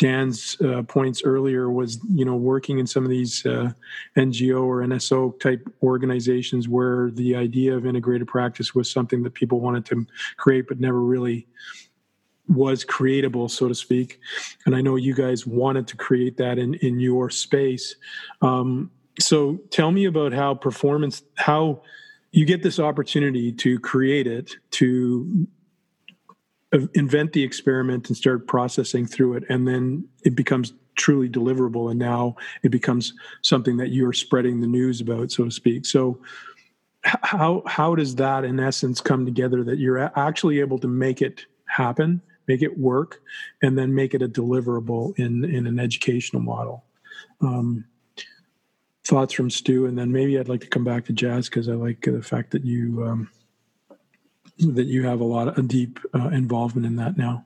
[0.00, 3.70] Dan's uh, points earlier was, you know, working in some of these uh,
[4.16, 9.60] NGO or NSO type organizations where the idea of integrated practice was something that people
[9.60, 10.06] wanted to
[10.38, 11.46] create but never really
[12.48, 14.20] was creatable, so to speak.
[14.64, 17.94] And I know you guys wanted to create that in in your space.
[18.40, 21.82] Um, so tell me about how performance how
[22.32, 25.46] you get this opportunity to create it to
[26.94, 31.98] invent the experiment and start processing through it and then it becomes truly deliverable and
[31.98, 35.84] now it becomes something that you're spreading the news about so to speak.
[35.86, 36.20] So
[37.02, 41.46] how how does that in essence come together that you're actually able to make it
[41.66, 43.22] happen make it work
[43.62, 46.84] and then make it a deliverable in in an educational model?
[47.40, 47.84] Um,
[49.04, 51.72] thoughts from Stu, and then maybe I'd like to come back to Jas because I
[51.72, 53.30] like the fact that you um,
[54.74, 57.44] that you have a lot of a deep uh, involvement in that now.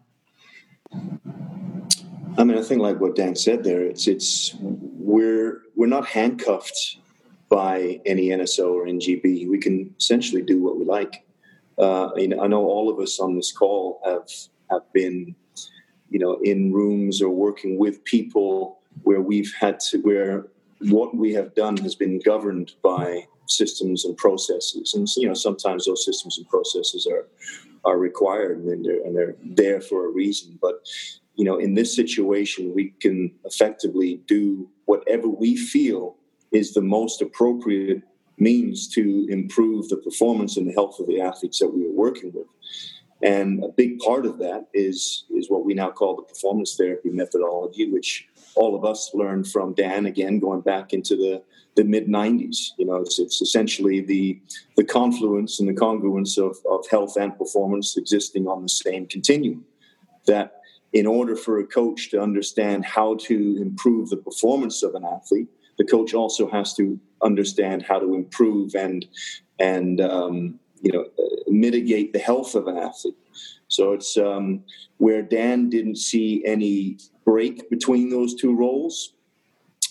[2.36, 6.98] I mean, I think like what Dan said there, it's it's we're we're not handcuffed
[7.48, 9.48] by any NSO or NGB.
[9.48, 11.24] We can essentially do what we like.
[11.78, 14.28] Uh, I know all of us on this call have
[14.70, 15.34] have been,
[16.10, 20.46] you know, in rooms or working with people where we've had to where
[20.80, 25.86] what we have done has been governed by systems and processes, and you know sometimes
[25.86, 27.26] those systems and processes are
[27.84, 30.58] are required and they're, and they're there for a reason.
[30.60, 30.86] But
[31.36, 36.16] you know, in this situation, we can effectively do whatever we feel
[36.52, 38.02] is the most appropriate
[38.38, 42.32] means to improve the performance and the health of the athletes that we are working
[42.32, 42.46] with.
[43.22, 47.10] And a big part of that is is what we now call the performance therapy
[47.10, 51.42] methodology, which all of us learned from Dan again, going back into the,
[51.76, 52.70] the mid 90s.
[52.78, 54.40] You know, it's, it's essentially the,
[54.76, 59.64] the confluence and the congruence of, of health and performance existing on the same continuum.
[60.26, 60.60] That
[60.92, 65.48] in order for a coach to understand how to improve the performance of an athlete,
[65.76, 69.06] the coach also has to understand how to improve and
[69.58, 71.06] and um, you know
[71.48, 73.16] mitigate the health of an athlete.
[73.68, 74.62] So it's um,
[74.98, 79.12] where Dan didn't see any break between those two roles.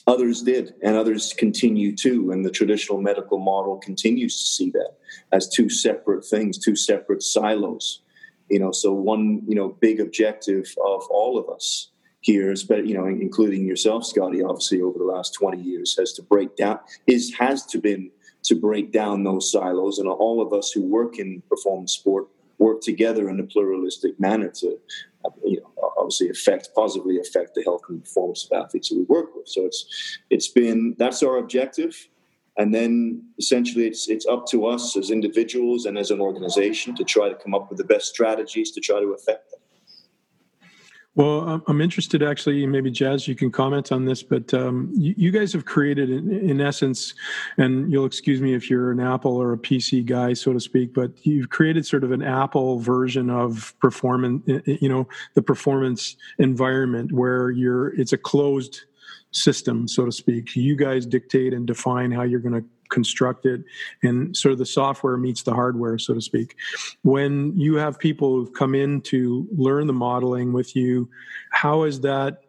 [0.05, 2.31] Others did, and others continue to.
[2.31, 4.97] And the traditional medical model continues to see that
[5.31, 8.01] as two separate things, two separate silos.
[8.49, 12.95] You know, so one, you know, big objective of all of us here, but you
[12.95, 17.33] know, including yourself, Scotty, obviously over the last twenty years, has to break down is
[17.35, 18.11] has to been
[18.43, 22.27] to break down those silos, and all of us who work in performance sport
[22.59, 24.79] work together in a pluralistic manner to
[25.25, 25.71] uh, you know,
[26.03, 29.47] obviously affect positively affect the health and performance of athletes that we work with.
[29.47, 32.07] So it's it's been that's our objective,
[32.57, 37.03] and then essentially it's it's up to us as individuals and as an organization to
[37.03, 39.59] try to come up with the best strategies to try to affect them.
[41.15, 45.31] Well, I'm interested actually, maybe Jas, you can comment on this, but um, you, you,
[45.31, 47.13] guys have created, in, in, essence,
[47.57, 50.91] and you'll excuse me if you're an Apple or a PC guy, so to speak,
[50.91, 57.11] but you've created sort of an Apple version of performance, you know, the performance environment
[57.11, 58.81] where you're, it's a closed
[59.29, 60.55] system, so to speak.
[60.55, 63.61] You guys dictate and define how you're going to construct it
[64.03, 66.55] and sort of the software meets the hardware so to speak.
[67.01, 71.09] When you have people who've come in to learn the modeling with you
[71.53, 72.43] how is that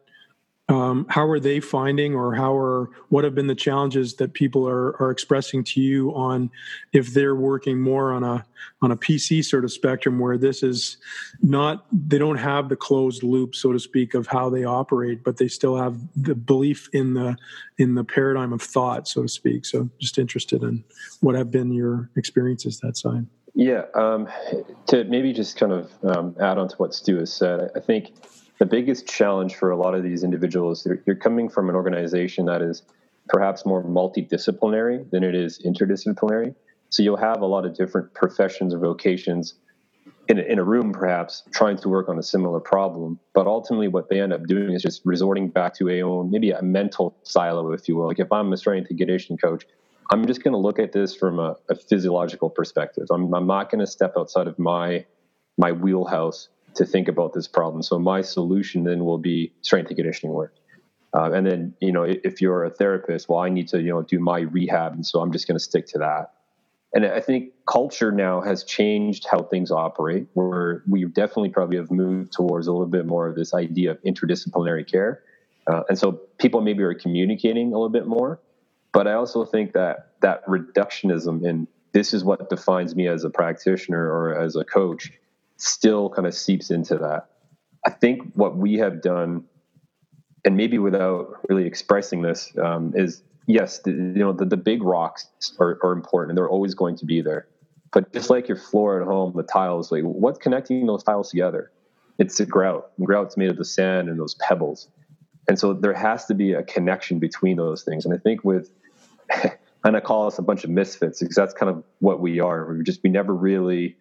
[0.68, 4.66] um, how are they finding or how are what have been the challenges that people
[4.66, 6.50] are, are expressing to you on
[6.94, 8.44] if they're working more on a
[8.81, 10.96] on a pc sort of spectrum where this is
[11.42, 15.37] not they don't have the closed loop so to speak of how they operate but
[15.37, 17.37] they still have the belief in the
[17.77, 19.66] in the paradigm of thought so to speak.
[19.66, 20.83] So just interested in
[21.20, 23.27] what have been your experiences that side.
[23.55, 24.29] Yeah um,
[24.87, 28.12] to maybe just kind of um, add on to what stu has said i think
[28.58, 32.62] the biggest challenge for a lot of these individuals, you're coming from an organization that
[32.62, 32.82] is
[33.28, 36.54] perhaps more multidisciplinary than it is interdisciplinary.
[36.90, 39.54] So you'll have a lot of different professions or vocations
[40.28, 43.18] in a, in a room, perhaps trying to work on a similar problem.
[43.32, 46.50] But ultimately, what they end up doing is just resorting back to a own maybe
[46.50, 48.06] a mental silo, if you will.
[48.06, 49.66] Like if I'm a strength and conditioning coach,
[50.10, 53.06] I'm just going to look at this from a, a physiological perspective.
[53.10, 55.04] I'm, I'm not going to step outside of my
[55.56, 57.83] my wheelhouse to think about this problem.
[57.83, 60.54] So my solution then will be strength and conditioning work.
[61.14, 64.02] Uh, and then, you know, if you're a therapist, well, I need to, you know,
[64.02, 64.94] do my rehab.
[64.94, 66.33] And so I'm just going to stick to that.
[66.92, 71.90] And I think culture now has changed how things operate, where we definitely probably have
[71.90, 75.22] moved towards a little bit more of this idea of interdisciplinary care.
[75.66, 78.40] Uh, and so people maybe are communicating a little bit more.
[78.92, 83.31] But I also think that that reductionism in this is what defines me as a
[83.31, 85.12] practitioner or as a coach
[85.65, 87.31] still kind of seeps into that.
[87.87, 89.44] I think what we have done,
[90.44, 94.83] and maybe without really expressing this, um, is yes, the, you know, the, the big
[94.83, 95.27] rocks
[95.58, 96.31] are, are important.
[96.31, 97.46] And they're always going to be there.
[97.92, 101.71] But just like your floor at home, the tiles, like what's connecting those tiles together?
[102.19, 102.90] It's the grout.
[102.98, 104.88] And Grout's made of the sand and those pebbles.
[105.48, 108.04] And so there has to be a connection between those things.
[108.04, 108.71] And I think with
[109.85, 112.73] and I call us a bunch of misfits because that's kind of what we are.
[112.73, 113.96] We just we never really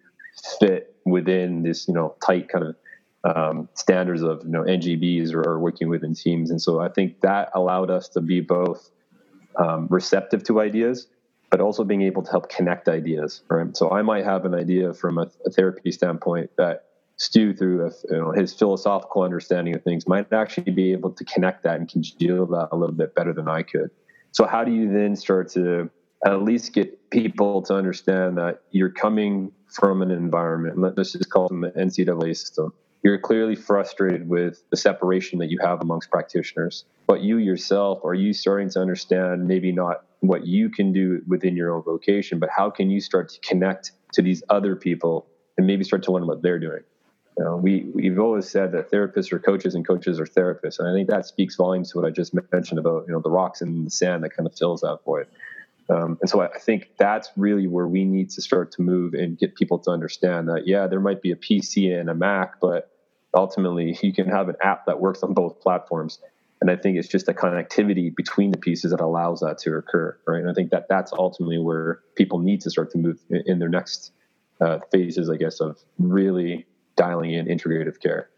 [0.60, 2.76] fit within this you know tight kind of
[3.24, 7.22] um, standards of you know NGBs or, or, working within teams, and so I think
[7.22, 8.92] that allowed us to be both
[9.58, 11.08] um, receptive to ideas,
[11.50, 13.42] but also being able to help connect ideas.
[13.50, 13.76] Right.
[13.78, 16.86] So I might have an idea from a, a therapy standpoint that
[17.18, 21.24] Stu, through a, you know, his philosophical understanding of things, might actually be able to
[21.26, 23.92] connect that and congeal that a little bit better than I could.
[24.32, 25.90] So how do you then start to
[26.26, 31.48] at least get people to understand that you're coming from an environment, let's just call
[31.48, 32.74] them the NCAA system.
[33.04, 36.86] You're clearly frustrated with the separation that you have amongst practitioners.
[37.06, 41.58] But you yourself, are you starting to understand maybe not what you can do within
[41.58, 45.68] your own vocation, but how can you start to connect to these other people and
[45.68, 46.84] maybe start to learn what they're doing?
[47.38, 50.88] You know, we we've always said that therapists are coaches and coaches are therapists, and
[50.88, 53.62] I think that speaks volumes to what I just mentioned about you know the rocks
[53.62, 55.28] and the sand that kind of fills that void.
[55.90, 59.38] Um, and so I think that's really where we need to start to move and
[59.38, 62.90] get people to understand that yeah, there might be a PC and a Mac, but
[63.34, 66.20] ultimately you can have an app that works on both platforms.
[66.62, 70.18] And I think it's just a connectivity between the pieces that allows that to occur,
[70.26, 70.40] right?
[70.40, 73.68] And I think that that's ultimately where people need to start to move in their
[73.68, 74.14] next
[74.62, 76.66] uh, phases, I guess, of really
[76.96, 78.30] dialing in integrative care.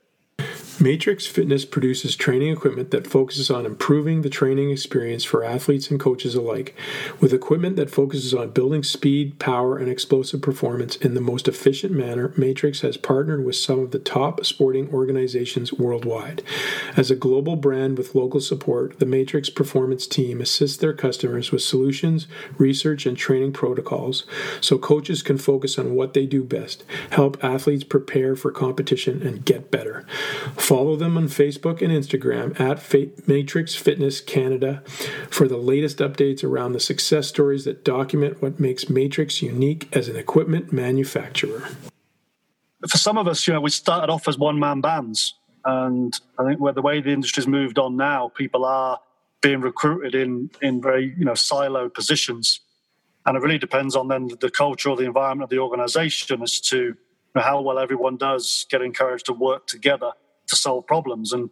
[0.80, 6.00] Matrix Fitness produces training equipment that focuses on improving the training experience for athletes and
[6.00, 6.76] coaches alike,
[7.22, 11.94] with equipment that focuses on building speed, power, and explosive performance in the most efficient
[11.94, 12.34] manner.
[12.36, 16.44] Matrix has partnered with some of the top sporting organizations worldwide.
[16.98, 21.62] As a global brand with local support, the Matrix Performance team assists their customers with
[21.62, 24.26] solutions, research, and training protocols
[24.60, 29.46] so coaches can focus on what they do best help athletes prepare for competition and
[29.46, 30.06] get better.
[30.66, 34.82] Follow them on Facebook and Instagram at Matrix Fitness Canada
[35.30, 40.08] for the latest updates around the success stories that document what makes Matrix unique as
[40.08, 41.70] an equipment manufacturer.
[42.90, 45.36] For some of us, you know, we started off as one man bands.
[45.66, 49.00] And I think where the way the industry's moved on now, people are
[49.44, 52.62] being recruited in in very you know siloed positions,
[53.28, 56.60] and it really depends on then the culture or the environment of the organisation as
[56.62, 56.98] to
[57.36, 60.14] how well everyone does get encouraged to work together
[60.48, 61.34] to solve problems.
[61.34, 61.50] And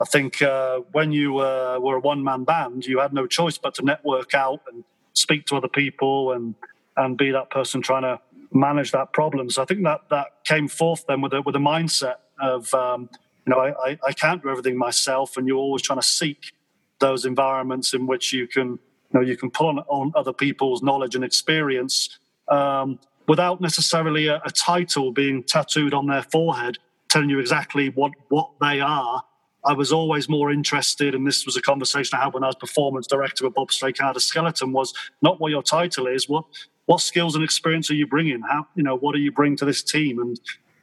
[0.00, 3.58] I think uh, when you uh, were a one man band, you had no choice
[3.58, 4.84] but to network out and
[5.14, 6.54] speak to other people and
[6.96, 8.18] and be that person trying to
[8.52, 9.50] manage that problem.
[9.50, 13.08] So I think that that came forth then with a with a mindset of um,
[13.46, 16.52] you know I, I can't do everything myself, and you're always trying to seek
[16.98, 20.82] those environments in which you can you know you can pull on, on other people's
[20.82, 22.18] knowledge and experience
[22.48, 26.78] um, without necessarily a, a title being tattooed on their forehead
[27.16, 29.24] telling you exactly what what they are.
[29.64, 32.56] I was always more interested, and this was a conversation I had when I was
[32.56, 34.72] performance director at Bobsleigh Canada Skeleton.
[34.72, 34.92] Was
[35.22, 36.44] not what your title is, what
[36.84, 38.42] what skills and experience are you bringing?
[38.42, 40.18] How you know what do you bring to this team?
[40.18, 40.38] And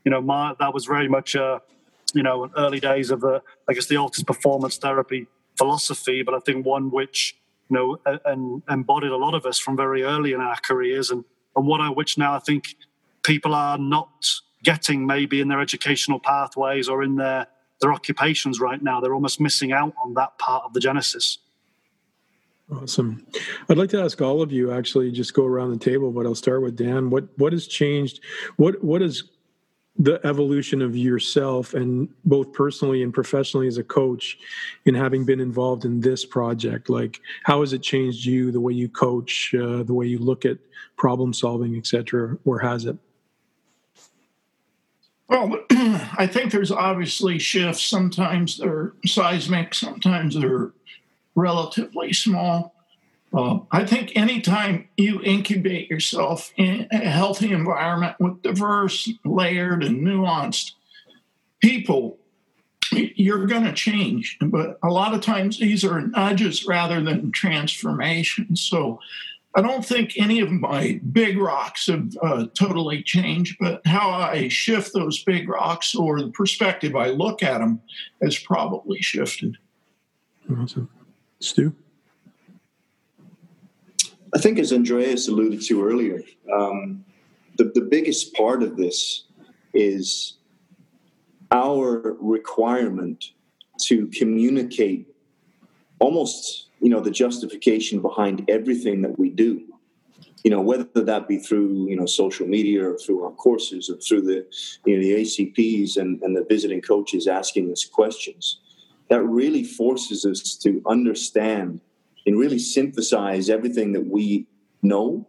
[0.05, 1.61] you know, my that was very much a
[2.15, 6.39] you know early days of the I guess the Altis performance therapy philosophy, but I
[6.39, 7.35] think one which
[7.69, 11.23] you know and embodied a lot of us from very early in our careers, and
[11.55, 12.75] and what I which now I think
[13.21, 14.09] people are not
[14.63, 17.47] getting maybe in their educational pathways or in their
[17.81, 19.01] their occupations right now.
[19.01, 21.39] They're almost missing out on that part of the genesis.
[22.71, 23.25] Awesome.
[23.69, 26.33] I'd like to ask all of you actually just go around the table, but I'll
[26.33, 27.09] start with Dan.
[27.09, 28.21] What what has changed?
[28.55, 29.23] What what is
[29.97, 34.39] the evolution of yourself and both personally and professionally as a coach
[34.85, 38.73] in having been involved in this project like how has it changed you the way
[38.73, 40.57] you coach uh, the way you look at
[40.97, 42.97] problem solving etc or has it
[45.27, 47.83] well, I think there's obviously shifts.
[47.83, 50.71] Sometimes they're seismic, sometimes they're
[51.35, 52.73] relatively small.
[53.33, 60.05] Uh, I think anytime you incubate yourself in a healthy environment with diverse, layered, and
[60.05, 60.73] nuanced
[61.59, 62.19] people,
[62.91, 64.37] you're going to change.
[64.39, 68.61] But a lot of times these are nudges rather than transformations.
[68.61, 68.99] So
[69.55, 74.47] I don't think any of my big rocks have uh, totally changed, but how I
[74.47, 77.79] shift those big rocks or the perspective I look at them
[78.21, 79.57] has probably shifted.
[80.57, 80.89] Awesome.
[81.39, 81.75] Stu?
[84.35, 87.05] I think, as Andreas alluded to earlier, um,
[87.57, 89.25] the, the biggest part of this
[89.75, 90.37] is
[91.51, 93.25] our requirement
[93.81, 95.07] to communicate
[95.99, 99.63] almost you know the justification behind everything that we do.
[100.43, 103.95] You know whether that be through you know social media or through our courses or
[103.97, 104.45] through the
[104.85, 108.59] you know the acps and, and the visiting coaches asking us questions
[109.09, 111.79] that really forces us to understand
[112.25, 114.45] and really synthesize everything that we
[114.81, 115.25] know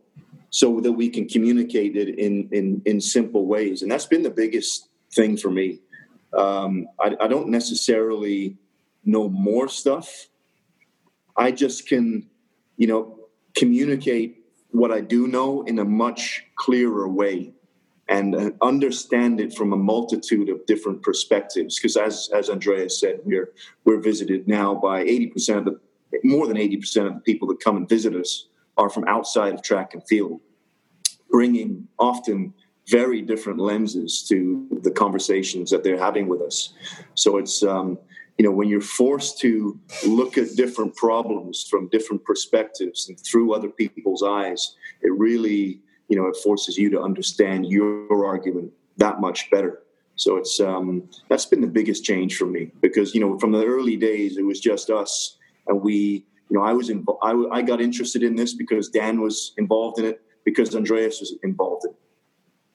[0.50, 3.82] so that we can communicate it in in, in simple ways.
[3.82, 5.78] And that's been the biggest thing for me.
[6.36, 8.56] Um, I, I don't necessarily
[9.04, 10.28] know more stuff
[11.36, 12.26] i just can
[12.76, 13.18] you know
[13.54, 17.52] communicate what I do know in a much clearer way
[18.08, 21.78] and uh, understand it from a multitude of different perspectives.
[21.78, 23.52] Because as as Andreas said, we're
[23.84, 25.80] we're visited now by eighty percent of
[26.10, 29.04] the more than eighty percent of the people that come and visit us are from
[29.06, 30.40] outside of track and field,
[31.30, 32.52] bringing often
[32.88, 36.74] very different lenses to the conversations that they're having with us.
[37.14, 37.98] So it's um,
[38.38, 43.54] you know when you're forced to look at different problems from different perspectives and through
[43.54, 49.20] other people's eyes it really you know it forces you to understand your argument that
[49.20, 49.80] much better.
[50.16, 53.64] So it's um, that's been the biggest change for me because you know from the
[53.64, 57.62] early days it was just us and we you know i was involved I, I
[57.62, 61.90] got interested in this because dan was involved in it because andreas was involved in
[61.90, 61.96] it.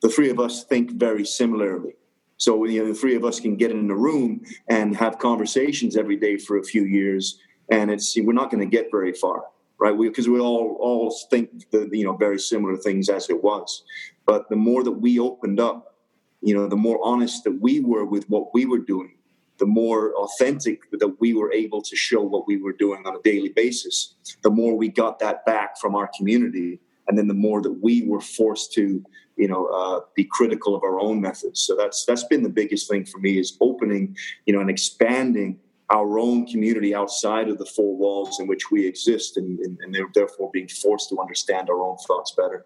[0.02, 1.94] The three of us think very similarly
[2.40, 5.98] so you know, the three of us can get in a room and have conversations
[5.98, 7.38] every day for a few years,
[7.70, 9.44] and it's we're not going to get very far,
[9.78, 9.96] right?
[9.96, 13.84] Because we, we, all all think the you know very similar things as it was.
[14.26, 15.98] But the more that we opened up,
[16.42, 19.18] you know, the more honest that we were with what we were doing,
[19.58, 23.22] the more authentic that we were able to show what we were doing on a
[23.22, 24.16] daily basis.
[24.44, 26.80] The more we got that back from our community,
[27.10, 29.04] and then the more that we were forced to
[29.40, 31.62] you know uh, be critical of our own methods.
[31.62, 34.16] So that's that's been the biggest thing for me is opening
[34.46, 35.60] you know and expanding
[35.90, 39.96] our own community outside of the four walls in which we exist and, and, and
[40.14, 42.64] therefore being forced to understand our own thoughts better.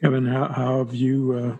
[0.00, 1.56] Kevin how, how have you uh,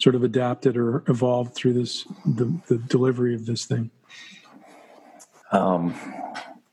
[0.00, 3.90] sort of adapted or evolved through this the, the delivery of this thing?
[5.52, 5.94] Um,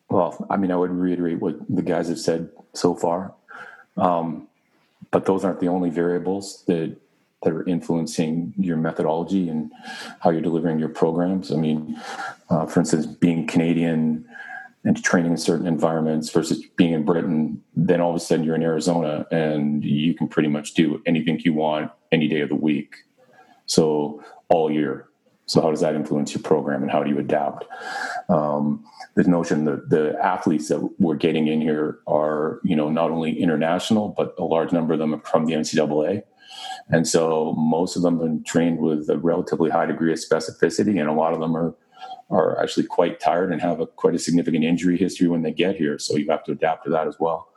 [0.09, 3.33] well i mean i would reiterate what the guys have said so far.
[3.97, 4.47] Um,
[5.11, 6.97] but those aren't the only variables that
[7.43, 9.71] that are influencing your methodology and
[10.19, 11.51] how you're delivering your programs.
[11.51, 11.99] I mean,
[12.49, 14.27] uh, for instance, being Canadian
[14.83, 18.55] and training in certain environments versus being in Britain, then all of a sudden you're
[18.55, 22.55] in Arizona and you can pretty much do anything you want any day of the
[22.55, 22.95] week.
[23.65, 25.07] So all year.
[25.45, 27.65] So how does that influence your program and how do you adapt?
[28.29, 28.85] Um,
[29.15, 33.37] the notion that the athletes that we're getting in here are, you know, not only
[33.37, 36.23] international, but a large number of them are from the NCAA.
[36.89, 40.99] And so most of them have been trained with a relatively high degree of specificity,
[40.99, 41.75] and a lot of them are
[42.29, 45.75] are actually quite tired and have a, quite a significant injury history when they get
[45.75, 45.99] here.
[45.99, 47.49] So you have to adapt to that as well.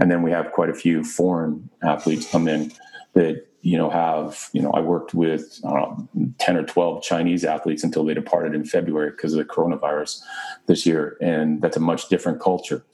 [0.00, 2.72] And then we have quite a few foreign athletes come in
[3.14, 6.08] that you know have you know I worked with know,
[6.38, 10.22] ten or twelve Chinese athletes until they departed in February because of the coronavirus
[10.66, 12.84] this year, and that's a much different culture.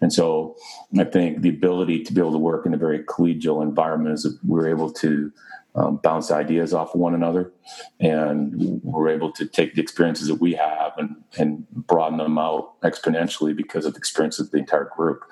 [0.00, 0.56] And so
[0.98, 4.38] I think the ability to be able to work in a very collegial environment is
[4.42, 5.30] we're able to
[5.74, 7.52] um, bounce ideas off of one another,
[8.00, 12.80] and we're able to take the experiences that we have and, and broaden them out
[12.80, 15.22] exponentially because of the experiences of the entire group.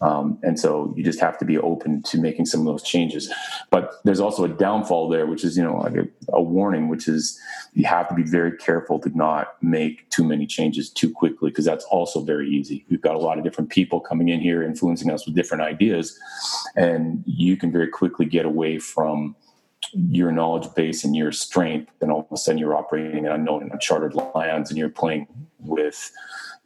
[0.00, 3.30] Um, and so you just have to be open to making some of those changes.
[3.70, 7.06] But there's also a downfall there, which is, you know, like a, a, warning, which
[7.06, 7.38] is
[7.74, 11.66] you have to be very careful to not make too many changes too quickly, because
[11.66, 12.86] that's also very easy.
[12.88, 16.18] We've got a lot of different people coming in here influencing us with different ideas,
[16.76, 19.36] and you can very quickly get away from
[19.92, 23.62] your knowledge base and your strength, and all of a sudden you're operating in unknown
[23.62, 25.26] and uncharted lands, and you're playing
[25.58, 26.10] with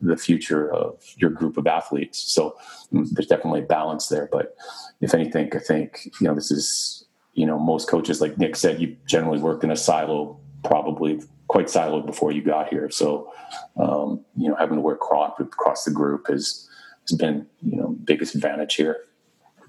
[0.01, 2.19] the future of your group of athletes.
[2.19, 2.57] So
[2.93, 4.29] there's definitely a balance there.
[4.31, 4.57] But
[5.01, 8.81] if anything, I think, you know, this is, you know, most coaches, like Nick said,
[8.81, 12.91] you generally worked in a silo, probably quite siloed before you got here.
[12.91, 13.33] So,
[13.77, 16.69] um, you know, having to work across, across the group has,
[17.09, 18.99] has been, you know, biggest advantage here.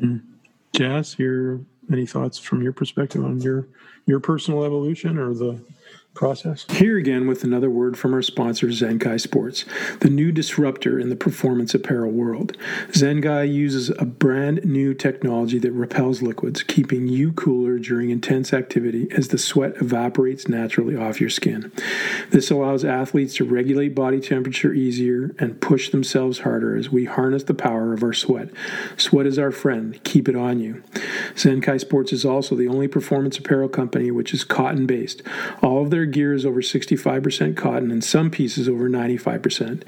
[0.01, 0.21] Mm.
[0.75, 1.61] Jas, your
[1.91, 3.67] any thoughts from your perspective on your
[4.05, 5.59] your personal evolution or the
[6.15, 6.65] process.
[6.69, 9.65] Here again with another word from our sponsor, Zenkai Sports,
[9.99, 12.57] the new disruptor in the performance apparel world.
[12.89, 19.07] Zenkai uses a brand new technology that repels liquids, keeping you cooler during intense activity
[19.11, 21.71] as the sweat evaporates naturally off your skin.
[22.31, 27.43] This allows athletes to regulate body temperature easier and push themselves harder as we harness
[27.43, 28.49] the power of our sweat.
[28.97, 30.81] Sweat is our friend, keep it on you.
[31.35, 35.21] Zenkai Sports is also the only performance apparel company which is cotton based.
[35.61, 39.83] All of their their gear is over 65% cotton and some pieces over 95%.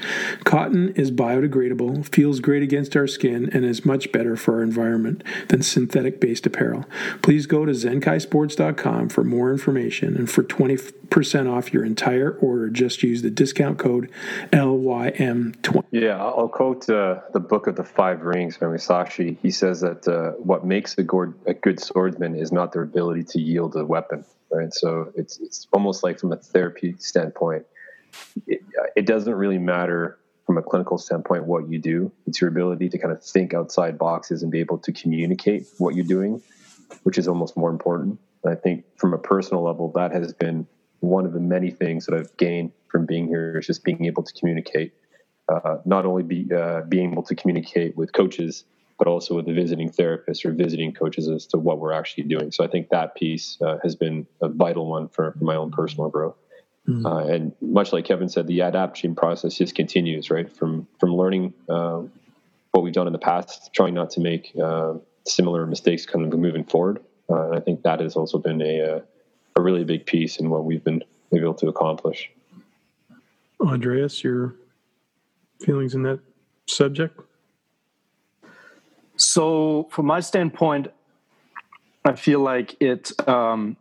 [0.46, 5.24] Cotton is biodegradable, feels great against our skin, and is much better for our environment
[5.50, 6.86] than synthetic based apparel.
[7.22, 13.04] Please go to zenkaisports.com for more information and for 20% off your entire order, just
[13.04, 14.10] use the discount code
[14.52, 15.84] LYM20.
[15.92, 19.38] Yeah, I'll quote uh, the book of the five rings by Musashi.
[19.44, 21.04] He says that uh, what makes a,
[21.46, 24.74] a good swordsman is not their ability to yield a weapon right?
[24.74, 27.66] So it's it's almost like from a therapy standpoint,
[28.46, 28.62] it,
[28.96, 32.12] it doesn't really matter from a clinical standpoint what you do.
[32.26, 35.94] It's your ability to kind of think outside boxes and be able to communicate what
[35.94, 36.42] you're doing,
[37.04, 38.20] which is almost more important.
[38.44, 40.66] And I think from a personal level, that has been
[41.02, 44.24] one of the many things that I've gained from being here is just being able
[44.24, 44.94] to communicate.
[45.50, 48.64] Uh, not only be uh, being able to communicate with coaches,
[48.98, 52.52] but also with the visiting therapists or visiting coaches as to what we're actually doing.
[52.52, 55.72] So I think that piece uh, has been a vital one for, for my own
[55.72, 56.36] personal growth.
[56.88, 57.06] Mm-hmm.
[57.06, 60.50] Uh, and much like Kevin said, the adaptation process just continues, right?
[60.50, 62.02] From from learning uh,
[62.72, 64.94] what we've done in the past, trying not to make uh,
[65.26, 67.00] similar mistakes, kind of moving forward.
[67.30, 69.00] Uh, and I think that has also been a uh,
[69.58, 72.32] a really big piece in what we've been able to accomplish.
[73.60, 74.56] Andreas, your
[75.60, 76.20] feelings in that
[76.68, 77.20] subject?
[79.38, 80.88] So, from my standpoint,
[82.04, 83.78] I feel like it, um,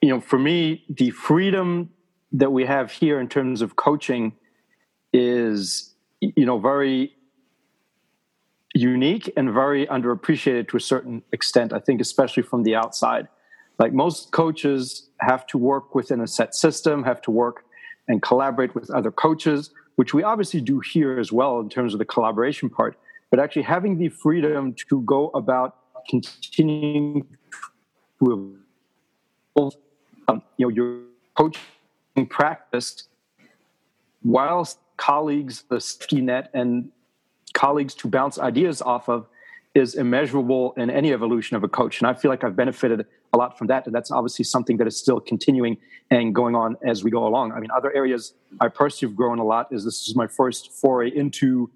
[0.00, 1.90] you know, for me, the freedom
[2.30, 4.34] that we have here in terms of coaching
[5.12, 7.12] is, you know, very
[8.72, 11.72] unique and very underappreciated to a certain extent.
[11.72, 13.26] I think, especially from the outside.
[13.80, 17.64] Like most coaches have to work within a set system, have to work
[18.06, 21.98] and collaborate with other coaches, which we obviously do here as well in terms of
[21.98, 22.96] the collaboration part
[23.34, 25.74] but actually having the freedom to go about
[26.08, 27.26] continuing
[28.20, 28.62] to
[29.56, 31.00] um, you know, your
[31.34, 33.08] coaching practice
[34.22, 36.92] whilst colleagues, the safety net, and
[37.54, 39.26] colleagues to bounce ideas off of
[39.74, 42.00] is immeasurable in any evolution of a coach.
[42.00, 43.84] And I feel like I've benefited a lot from that.
[43.86, 45.76] And that's obviously something that is still continuing
[46.08, 47.50] and going on as we go along.
[47.50, 50.70] I mean, other areas I personally have grown a lot is this is my first
[50.70, 51.68] foray into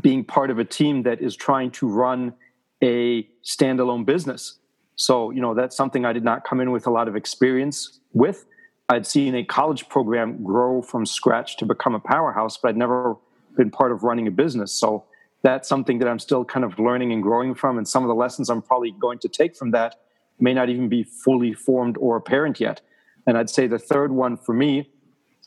[0.00, 2.34] being part of a team that is trying to run
[2.82, 4.58] a standalone business.
[4.96, 8.00] So, you know, that's something I did not come in with a lot of experience
[8.12, 8.46] with.
[8.88, 13.16] I'd seen a college program grow from scratch to become a powerhouse, but I'd never
[13.56, 14.72] been part of running a business.
[14.72, 15.04] So,
[15.44, 17.76] that's something that I'm still kind of learning and growing from.
[17.76, 19.96] And some of the lessons I'm probably going to take from that
[20.40, 22.80] may not even be fully formed or apparent yet.
[23.26, 24.90] And I'd say the third one for me,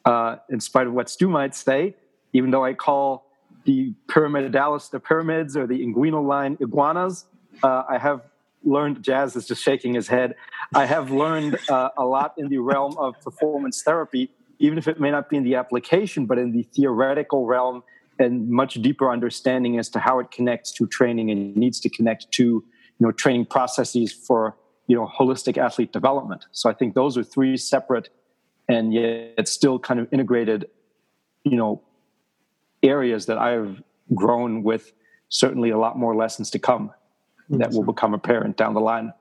[0.05, 1.95] uh, in spite of what Stu might say,
[2.31, 3.26] even though I call
[3.67, 7.25] the pyramidalis, the pyramids or the inguinal line iguanas.
[7.61, 8.21] Uh, I have
[8.63, 10.35] learned, Jas is just shaking his head.
[10.73, 15.01] I have learned uh, a lot in the realm of performance therapy, even if it
[15.01, 17.83] may not be in the application, but in the theoretical realm
[18.17, 22.31] and much deeper understanding as to how it connects to training and needs to connect
[22.31, 24.55] to you know training processes for
[24.87, 26.45] you know holistic athlete development.
[26.51, 28.09] So I think those are three separate
[28.69, 30.67] and yet still kind of integrated
[31.43, 31.83] you know
[32.83, 33.81] areas that I've
[34.13, 34.93] grown with
[35.29, 36.91] certainly a lot more lessons to come
[37.49, 39.13] that will become apparent down the line.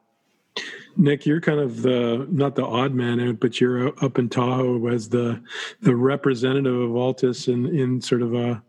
[0.97, 4.87] Nick, you're kind of the not the odd man out, but you're up in Tahoe
[4.89, 5.43] as the
[5.83, 8.63] the representative of Altis in in sort of a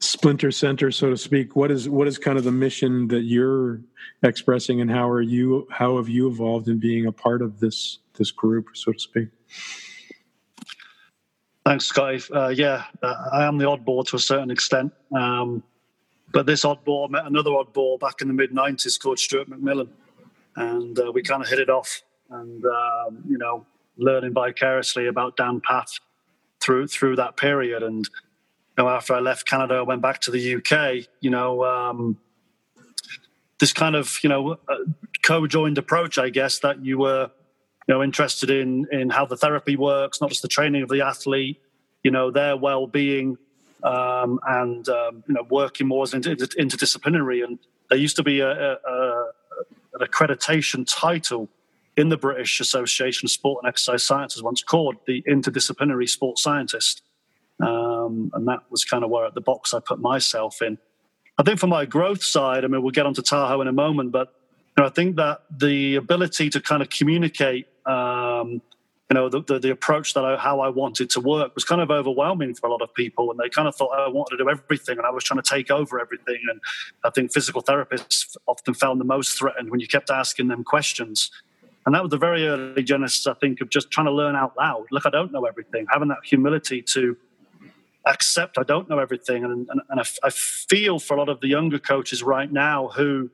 [0.00, 1.54] splinter center, so to speak.
[1.54, 3.80] What is what is kind of the mission that you're
[4.22, 7.98] expressing, and how are you how have you evolved in being a part of this
[8.14, 9.28] this group, so to speak?
[11.70, 12.20] Thanks, Scotty.
[12.34, 14.92] Uh, yeah, uh, I am the oddball to a certain extent.
[15.14, 15.62] Um,
[16.32, 19.86] but this oddball met another oddball back in the mid 90s called Stuart McMillan.
[20.56, 23.64] And uh, we kind of hit it off and, um, you know,
[23.96, 26.00] learning vicariously about Dan Pfaff
[26.58, 27.84] through through that period.
[27.84, 28.04] And,
[28.76, 32.18] you know, after I left Canada, I went back to the UK, you know, um,
[33.60, 34.74] this kind of, you know, uh,
[35.22, 37.30] co joined approach, I guess, that you were
[37.90, 41.60] know interested in in how the therapy works, not just the training of the athlete,
[42.02, 43.36] you know their well being,
[43.82, 47.44] um, and um, you know working more as inter- interdisciplinary.
[47.44, 49.30] And there used to be a, a, a
[49.94, 51.48] an accreditation title
[51.96, 57.02] in the British Association of Sport and Exercise Sciences, once called the interdisciplinary sports scientist.
[57.60, 60.78] Um, and that was kind of where at the box I put myself in.
[61.38, 64.12] I think for my growth side, I mean, we'll get onto Tahoe in a moment,
[64.12, 64.32] but
[64.76, 68.62] you know, I think that the ability to kind of communicate, um,
[69.10, 71.80] you know, the, the, the, approach that I, how I wanted to work was kind
[71.80, 73.30] of overwhelming for a lot of people.
[73.32, 75.48] And they kind of thought I wanted to do everything and I was trying to
[75.48, 76.38] take over everything.
[76.48, 76.60] And
[77.02, 81.30] I think physical therapists often found the most threatened when you kept asking them questions.
[81.86, 84.56] And that was the very early genesis, I think, of just trying to learn out
[84.56, 84.86] loud.
[84.92, 85.86] Look, I don't know everything.
[85.90, 87.16] Having that humility to
[88.06, 89.44] accept I don't know everything.
[89.44, 92.88] And, and, and I, I, feel for a lot of the younger coaches right now
[92.88, 93.30] who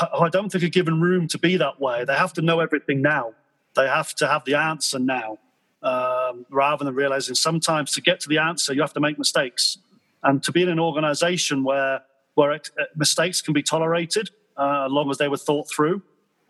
[0.00, 2.04] I don't think are given room to be that way.
[2.04, 3.34] They have to know everything now,
[3.74, 5.38] they have to have the answer now,
[5.82, 9.78] um, rather than realizing sometimes to get to the answer, you have to make mistakes.
[10.22, 12.02] And to be in an organization where,
[12.34, 16.02] where it, mistakes can be tolerated uh, as long as they were thought through.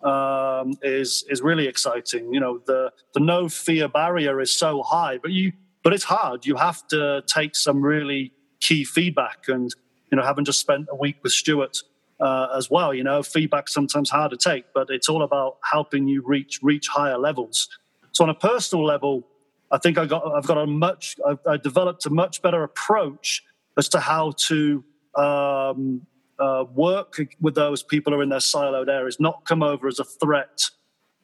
[0.02, 2.32] Um, is is really exciting.
[2.32, 6.46] You know, the the no fear barrier is so high, but you but it's hard.
[6.46, 9.74] You have to take some really key feedback, and
[10.12, 11.78] you know, having just spent a week with Stuart
[12.20, 16.08] uh, as well, you know, feedback sometimes hard to take, but it's all about helping
[16.08, 17.68] you reach reach higher levels.
[18.12, 19.26] So on a personal level,
[19.70, 23.44] I think I got I've got a much I've, I developed a much better approach
[23.76, 26.06] as to how to um,
[26.38, 29.98] uh, work with those people who are in their siloed areas, not come over as
[29.98, 30.70] a threat.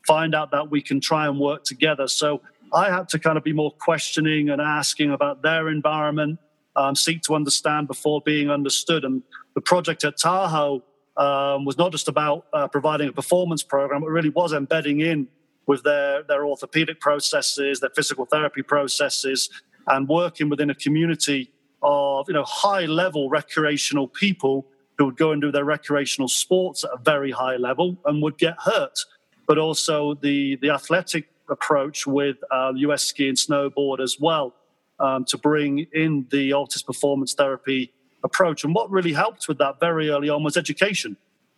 [0.06, 2.06] Find out that we can try and work together.
[2.08, 2.42] So
[2.72, 6.38] I had to kind of be more questioning and asking about their environment,
[6.76, 9.04] um, seek to understand before being understood.
[9.04, 9.22] And
[9.54, 10.82] the project at Tahoe
[11.16, 15.28] um, was not just about uh, providing a performance program, it really was embedding in
[15.66, 19.48] with their, their orthopedic processes, their physical therapy processes,
[19.86, 21.50] and working within a community
[21.82, 24.66] of you know high level recreational people
[24.96, 28.38] who would go and do their recreational sports at a very high level and would
[28.38, 28.98] get hurt.
[29.46, 34.54] But also the the athletic approach with uh, US ski and snowboard as well
[34.98, 37.92] um, to bring in the Altis performance therapy
[38.22, 38.64] approach.
[38.64, 41.16] And what really helped with that very early on was education.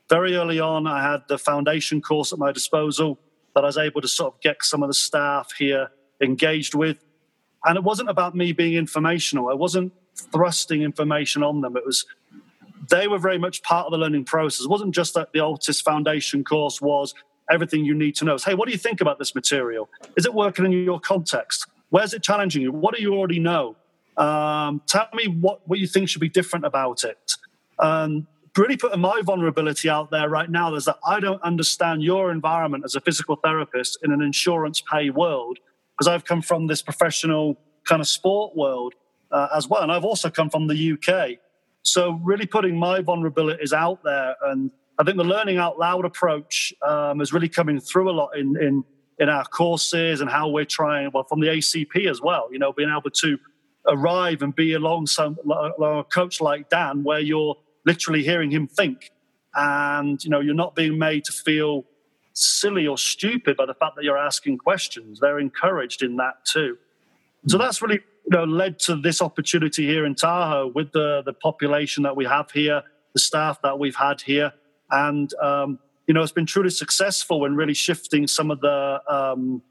[0.09, 3.19] Very early on, I had the foundation course at my disposal
[3.55, 6.99] that I was able to sort of get some of the staff here engaged with.
[7.65, 9.49] And it wasn't about me being informational.
[9.49, 11.77] I wasn't thrusting information on them.
[11.77, 12.05] It was
[12.89, 14.65] they were very much part of the learning process.
[14.65, 17.15] It wasn't just that the Altis Foundation course was
[17.51, 18.37] everything you need to know.
[18.45, 19.89] hey, what do you think about this material?
[20.17, 21.67] Is it working in your context?
[21.91, 22.73] Where's it challenging you?
[22.73, 23.77] What do you already know?
[24.17, 27.33] Um, tell me what, what you think should be different about it.
[27.79, 28.27] Um,
[28.57, 32.85] really putting my vulnerability out there right now is that I don't understand your environment
[32.85, 35.59] as a physical therapist in an insurance pay world
[35.93, 38.95] because I've come from this professional kind of sport world
[39.31, 39.83] uh, as well.
[39.83, 41.39] And I've also come from the UK.
[41.83, 46.73] So, really putting my vulnerabilities out there and I think the learning out loud approach
[46.87, 48.85] um, is really coming through a lot in, in
[49.19, 51.11] in our courses and how we're trying.
[51.13, 53.39] Well, from the ACP as well, you know, being able to
[53.87, 59.11] arrive and be along some a coach like Dan, where you're literally hearing him think,
[59.55, 61.85] and you know, you're not being made to feel
[62.33, 65.21] silly or stupid by the fact that you're asking questions.
[65.21, 66.77] They're encouraged in that too.
[67.47, 68.01] So that's really
[68.31, 72.25] you know led to this opportunity here in Tahoe with the the population that we
[72.27, 72.83] have here,
[73.15, 74.53] the staff that we've had here
[74.91, 79.63] and um, you know it's been truly successful in really shifting some of the um,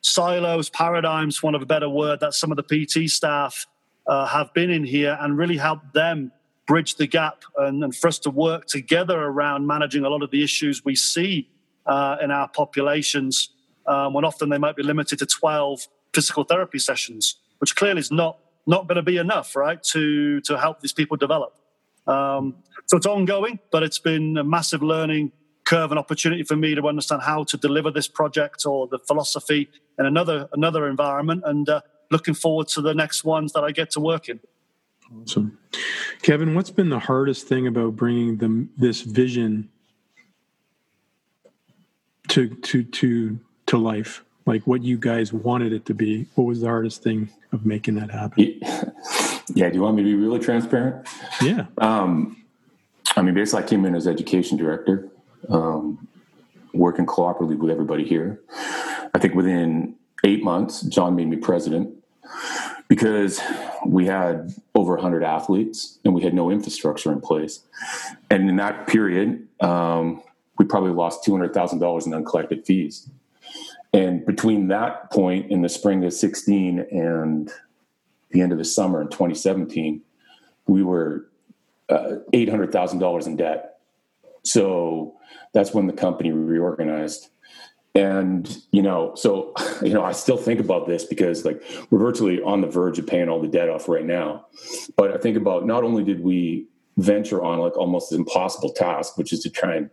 [0.00, 3.66] silos, paradigms, for want of a better word, that some of the PT staff
[4.06, 6.32] uh, have been in here, and really helped them
[6.66, 10.30] bridge the gap and, and, for us to work together around managing a lot of
[10.32, 11.48] the issues we see
[11.86, 13.50] uh, in our populations.
[13.86, 18.10] Um, when often they might be limited to 12 physical therapy sessions, which clearly is
[18.10, 21.54] not not going to be enough, right, to to help these people develop.
[22.06, 22.56] Um,
[22.86, 25.32] so it's ongoing, but it's been a massive learning
[25.66, 29.68] curve and opportunity for me to understand how to deliver this project or the philosophy
[29.98, 31.42] in another another environment.
[31.44, 34.40] And uh, looking forward to the next ones that I get to work in.
[35.22, 35.58] Awesome,
[36.22, 36.54] Kevin.
[36.54, 39.68] What's been the hardest thing about bringing the, this vision
[42.28, 44.24] to to to to life?
[44.46, 46.26] Like what you guys wanted it to be.
[46.36, 48.60] What was the hardest thing of making that happen?
[49.54, 49.68] Yeah.
[49.68, 51.08] Do you want me to be really transparent?
[51.40, 51.66] Yeah.
[51.78, 52.44] Um,
[53.16, 55.08] I mean, basically, I came in as education director,
[55.50, 56.08] um,
[56.72, 58.40] working cooperatively with everybody here.
[59.14, 59.94] I think within
[60.24, 61.94] eight months, John made me president
[62.88, 63.40] because
[63.86, 67.60] we had over 100 athletes and we had no infrastructure in place.
[68.30, 70.22] And in that period, um,
[70.58, 73.08] we probably lost $200,000 in uncollected fees.
[73.92, 77.50] And between that point in the spring of 16 and
[78.30, 80.02] the end of the summer in 2017,
[80.66, 81.26] we were
[81.88, 83.75] uh, $800,000 in debt.
[84.46, 85.16] So
[85.52, 87.28] that's when the company reorganized.
[87.94, 92.42] And, you know, so, you know, I still think about this because like we're virtually
[92.42, 94.46] on the verge of paying all the debt off right now.
[94.96, 96.68] But I think about not only did we
[96.98, 99.90] venture on like almost an impossible task, which is to try and,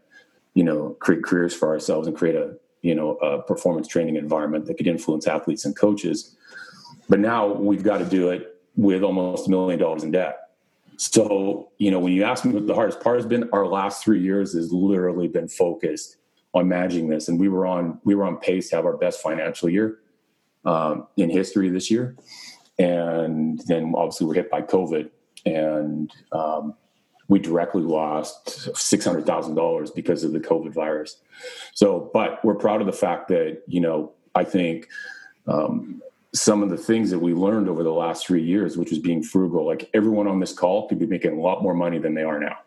[0.53, 4.65] you know, create careers for ourselves and create a, you know, a performance training environment
[4.65, 6.35] that could influence athletes and coaches.
[7.07, 10.42] But now we've got to do it with almost a million dollars in debt.
[11.11, 14.05] So, you know, when you ask me what the hardest part has been, our last
[14.05, 16.15] three years has literally been focused
[16.53, 17.27] on managing this.
[17.27, 19.99] And we were on we were on pace to have our best financial year
[20.63, 22.15] um, in history this year.
[22.79, 25.09] And then obviously we're hit by COVID
[25.45, 26.73] and um,
[27.27, 31.21] we directly lost six hundred thousand dollars because of the COVID virus.
[31.73, 34.87] So, but we're proud of the fact that you know I think
[35.47, 36.01] um,
[36.33, 39.21] some of the things that we learned over the last three years, which was being
[39.21, 39.65] frugal.
[39.65, 42.39] Like everyone on this call could be making a lot more money than they are
[42.39, 42.57] now,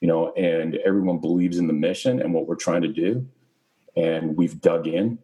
[0.00, 3.26] you know, and everyone believes in the mission and what we're trying to do.
[3.96, 5.18] And we've dug in.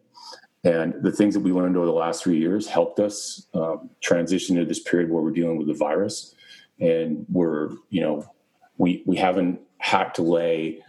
[0.63, 4.55] And the things that we learned over the last three years helped us um, transition
[4.57, 6.35] to this period where we're dealing with the virus.
[6.79, 8.29] And we're, you know,
[8.77, 10.83] we, we haven't had to lay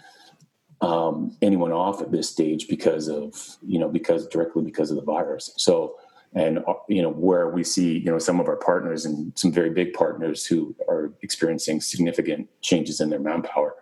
[0.81, 5.03] um, anyone off at this stage because of, you know, because directly because of the
[5.03, 5.53] virus.
[5.57, 5.97] So,
[6.35, 9.53] and uh, you know where we see you know some of our partners and some
[9.53, 13.75] very big partners who are experiencing significant changes in their manpower.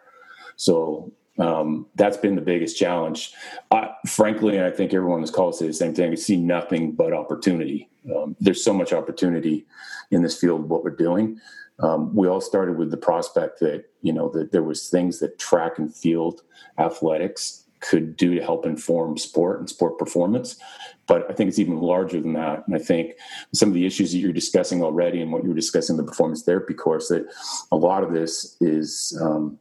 [0.57, 3.33] So um, that's been the biggest challenge.
[3.71, 6.11] I, frankly i think everyone on this call say the same thing.
[6.11, 7.89] We see nothing but opportunity.
[8.15, 9.67] Um, there's so much opportunity
[10.11, 11.39] in this field of what we're doing.
[11.81, 15.39] Um, we all started with the prospect that you know that there was things that
[15.39, 16.43] track and field
[16.79, 20.57] athletics could do to help inform sport and sport performance.
[21.07, 22.65] But I think it's even larger than that.
[22.67, 23.15] And I think
[23.55, 26.11] some of the issues that you're discussing already and what you were discussing in the
[26.11, 27.27] performance therapy course, that
[27.73, 29.59] a lot of this is, um,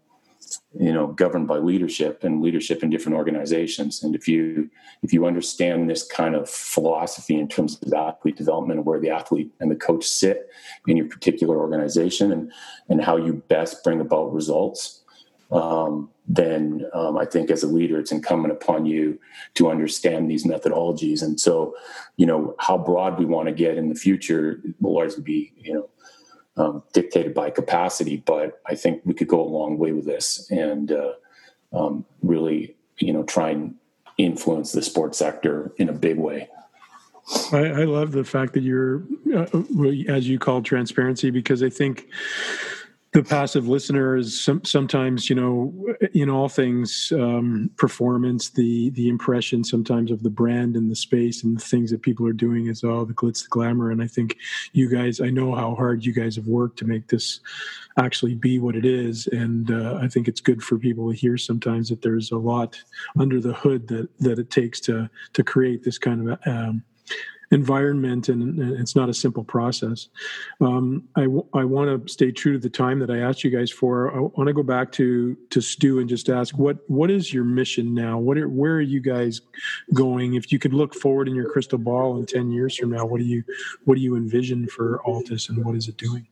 [0.77, 4.03] you know, governed by leadership and leadership in different organizations.
[4.03, 4.69] And if you
[5.03, 9.09] if you understand this kind of philosophy in terms of athlete development and where the
[9.09, 10.49] athlete and the coach sit
[10.87, 12.51] in your particular organization and
[12.89, 15.03] and how you best bring about results,
[15.51, 19.19] um, then um, I think as a leader, it's incumbent upon you
[19.53, 21.23] to understand these methodologies.
[21.23, 21.73] And so,
[22.17, 25.73] you know, how broad we want to get in the future will largely be, you
[25.73, 25.89] know,
[26.57, 28.17] um, dictated by capacity.
[28.17, 31.13] But I think we could go a long way with this and uh,
[31.71, 33.75] um, really, you know, try and
[34.17, 36.49] influence the sports sector in a big way.
[37.51, 39.45] I, I love the fact that you're, uh,
[40.07, 42.07] as you call transparency, because I think
[43.17, 45.73] the passive listener is some, sometimes you know
[46.13, 51.43] in all things um, performance the the impression sometimes of the brand and the space
[51.43, 53.89] and the things that people are doing is all oh, the glitz the glamour.
[53.89, 54.37] And i think
[54.73, 57.39] you guys i know how hard you guys have worked to make this
[57.97, 59.25] actually be what it is.
[59.25, 62.79] And uh, i think it's good for people to hear sometimes that there's a lot
[63.19, 66.83] under the hood that that it takes to to create this kind of um,
[67.51, 70.09] environment and, it's not a simple process.
[70.59, 73.49] Um, I, w- I want to stay true to the time that I asked you
[73.49, 74.13] guys for.
[74.13, 77.43] I want to go back to to Stu and just ask what what is your
[77.43, 78.17] mission now?
[78.17, 79.41] What are, where are you guys
[79.93, 80.35] going?
[80.35, 83.19] If you could look forward in your crystal ball in ten years from now, what
[83.19, 83.43] do you
[83.85, 86.27] what do you envision for Altis and what is it doing?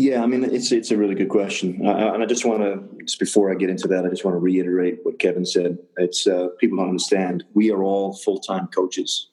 [0.00, 3.18] Yeah, I mean, it's it's a really good question, and I just want to just
[3.18, 5.76] before I get into that, I just want to reiterate what Kevin said.
[5.98, 7.44] It's uh, people don't understand.
[7.52, 9.28] We are all full time coaches.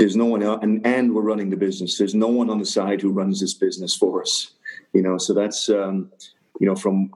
[0.00, 1.96] There's no one, else, and and we're running the business.
[1.96, 4.50] There's no one on the side who runs this business for us.
[4.94, 6.10] You know, so that's um,
[6.58, 7.12] you know from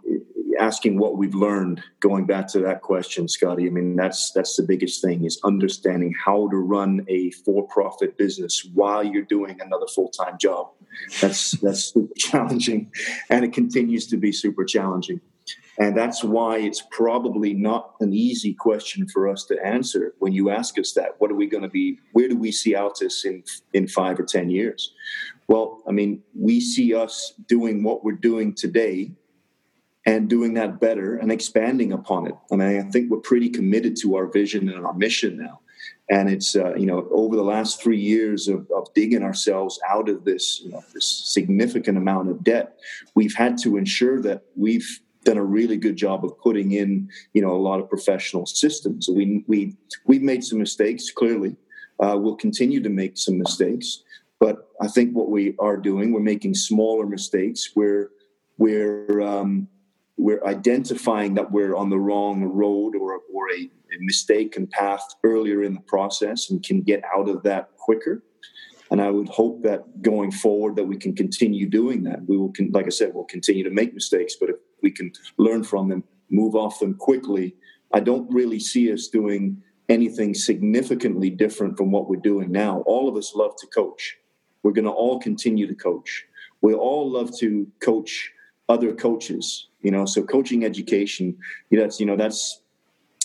[0.59, 4.63] asking what we've learned going back to that question scotty i mean that's that's the
[4.63, 10.37] biggest thing is understanding how to run a for-profit business while you're doing another full-time
[10.39, 10.69] job.
[11.21, 12.91] That's that's super challenging
[13.31, 15.21] and it continues to be super challenging.
[15.77, 20.51] And that's why it's probably not an easy question for us to answer when you
[20.51, 21.17] ask us that.
[21.19, 23.43] What are we going to be where do we see Altis in
[23.73, 24.93] in five or ten years?
[25.49, 29.13] Well i mean we see us doing what we're doing today
[30.07, 32.35] and doing that better and expanding upon it.
[32.53, 35.61] I mean, I think we're pretty committed to our vision and our mission now.
[36.11, 40.09] And it's uh, you know over the last three years of, of digging ourselves out
[40.11, 42.79] of this you know, this significant amount of debt,
[43.15, 47.41] we've had to ensure that we've done a really good job of putting in you
[47.41, 49.09] know a lot of professional systems.
[49.09, 51.57] We we we've made some mistakes clearly.
[51.99, 54.03] Uh, we'll continue to make some mistakes,
[54.41, 57.71] but I think what we are doing, we're making smaller mistakes.
[57.75, 58.11] We're
[58.59, 59.69] we're um,
[60.17, 65.63] we're identifying that we're on the wrong road or, or a, a mistaken path earlier
[65.65, 68.23] in the process and can get out of that quicker.
[68.91, 72.21] and I would hope that going forward that we can continue doing that.
[72.27, 75.13] We will, con- like I said, we'll continue to make mistakes, but if we can
[75.37, 77.57] learn from them, move off them quickly,
[77.93, 82.83] I don't really see us doing anything significantly different from what we're doing now.
[82.87, 84.17] All of us love to coach.
[84.63, 86.25] We're going to all continue to coach.
[86.63, 88.31] We all love to coach
[88.69, 89.69] other coaches.
[89.83, 91.37] You know, so coaching education,
[91.71, 92.61] you know, that's you know that's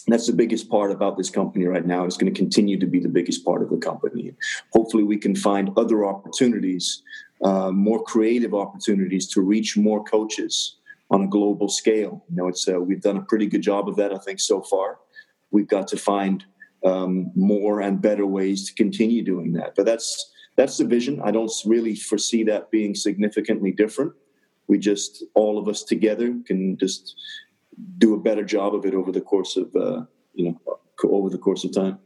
[0.08, 2.06] that's the biggest part about this company right now.
[2.06, 4.34] It's going to continue to be the biggest part of the company.
[4.74, 7.04] Hopefully, we can find other opportunities,
[7.44, 10.78] uh, more creative opportunities to reach more coaches
[11.12, 12.24] on a global scale.
[12.30, 14.62] You know, it's uh, we've done a pretty good job of that, I think, so
[14.62, 15.00] far.
[15.52, 16.46] We've got to find
[16.86, 19.76] um, more and better ways to continue doing that.
[19.76, 21.22] But that's that's the vision.
[21.24, 24.14] I don't really foresee that being significantly different.
[24.70, 27.16] We just all of us together can just
[27.98, 30.04] do a better job of it over the course of uh,
[30.34, 32.00] you know over the course of time.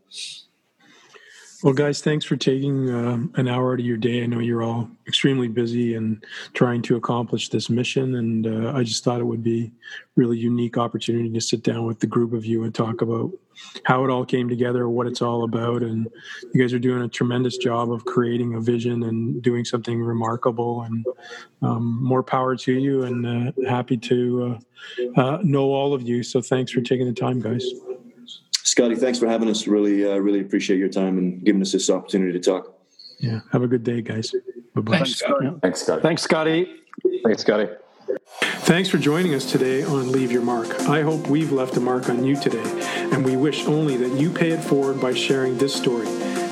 [1.64, 4.22] Well, guys, thanks for taking uh, an hour out of your day.
[4.22, 6.22] I know you're all extremely busy and
[6.54, 9.72] trying to accomplish this mission, and uh, I just thought it would be
[10.18, 13.32] really unique opportunity to sit down with the group of you and talk about
[13.86, 16.10] how it all came together, what it's all about, and
[16.54, 20.82] you guys are doing a tremendous job of creating a vision and doing something remarkable.
[20.82, 21.06] And
[21.62, 24.60] um, more power to you, and uh, happy to
[25.16, 26.24] uh, uh, know all of you.
[26.24, 27.64] So, thanks for taking the time, guys.
[28.64, 29.68] Scotty, thanks for having us.
[29.68, 32.74] Really, uh, really appreciate your time and giving us this opportunity to talk.
[33.20, 33.42] Yeah.
[33.52, 34.34] Have a good day, guys.
[34.74, 34.98] Bye-bye.
[34.98, 35.52] Thanks, Scotty.
[35.62, 36.02] Thanks, Scotty.
[36.02, 36.84] Thanks, Scotty.
[37.24, 37.68] Thanks, Scotty.
[38.40, 40.82] Thanks for joining us today on Leave Your Mark.
[40.82, 42.64] I hope we've left a mark on you today,
[43.12, 46.08] and we wish only that you pay it forward by sharing this story,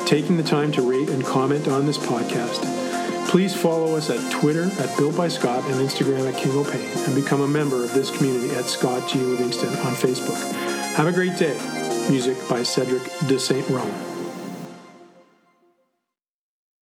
[0.05, 2.67] taking the time to rate and comment on this podcast.
[3.29, 7.15] Please follow us at Twitter at Built by Scott and Instagram at King O'Pain, and
[7.15, 9.19] become a member of this community at Scott G.
[9.19, 10.39] Livingston on Facebook.
[10.95, 11.57] Have a great day.
[12.09, 14.10] Music by Cedric de Saint Rome.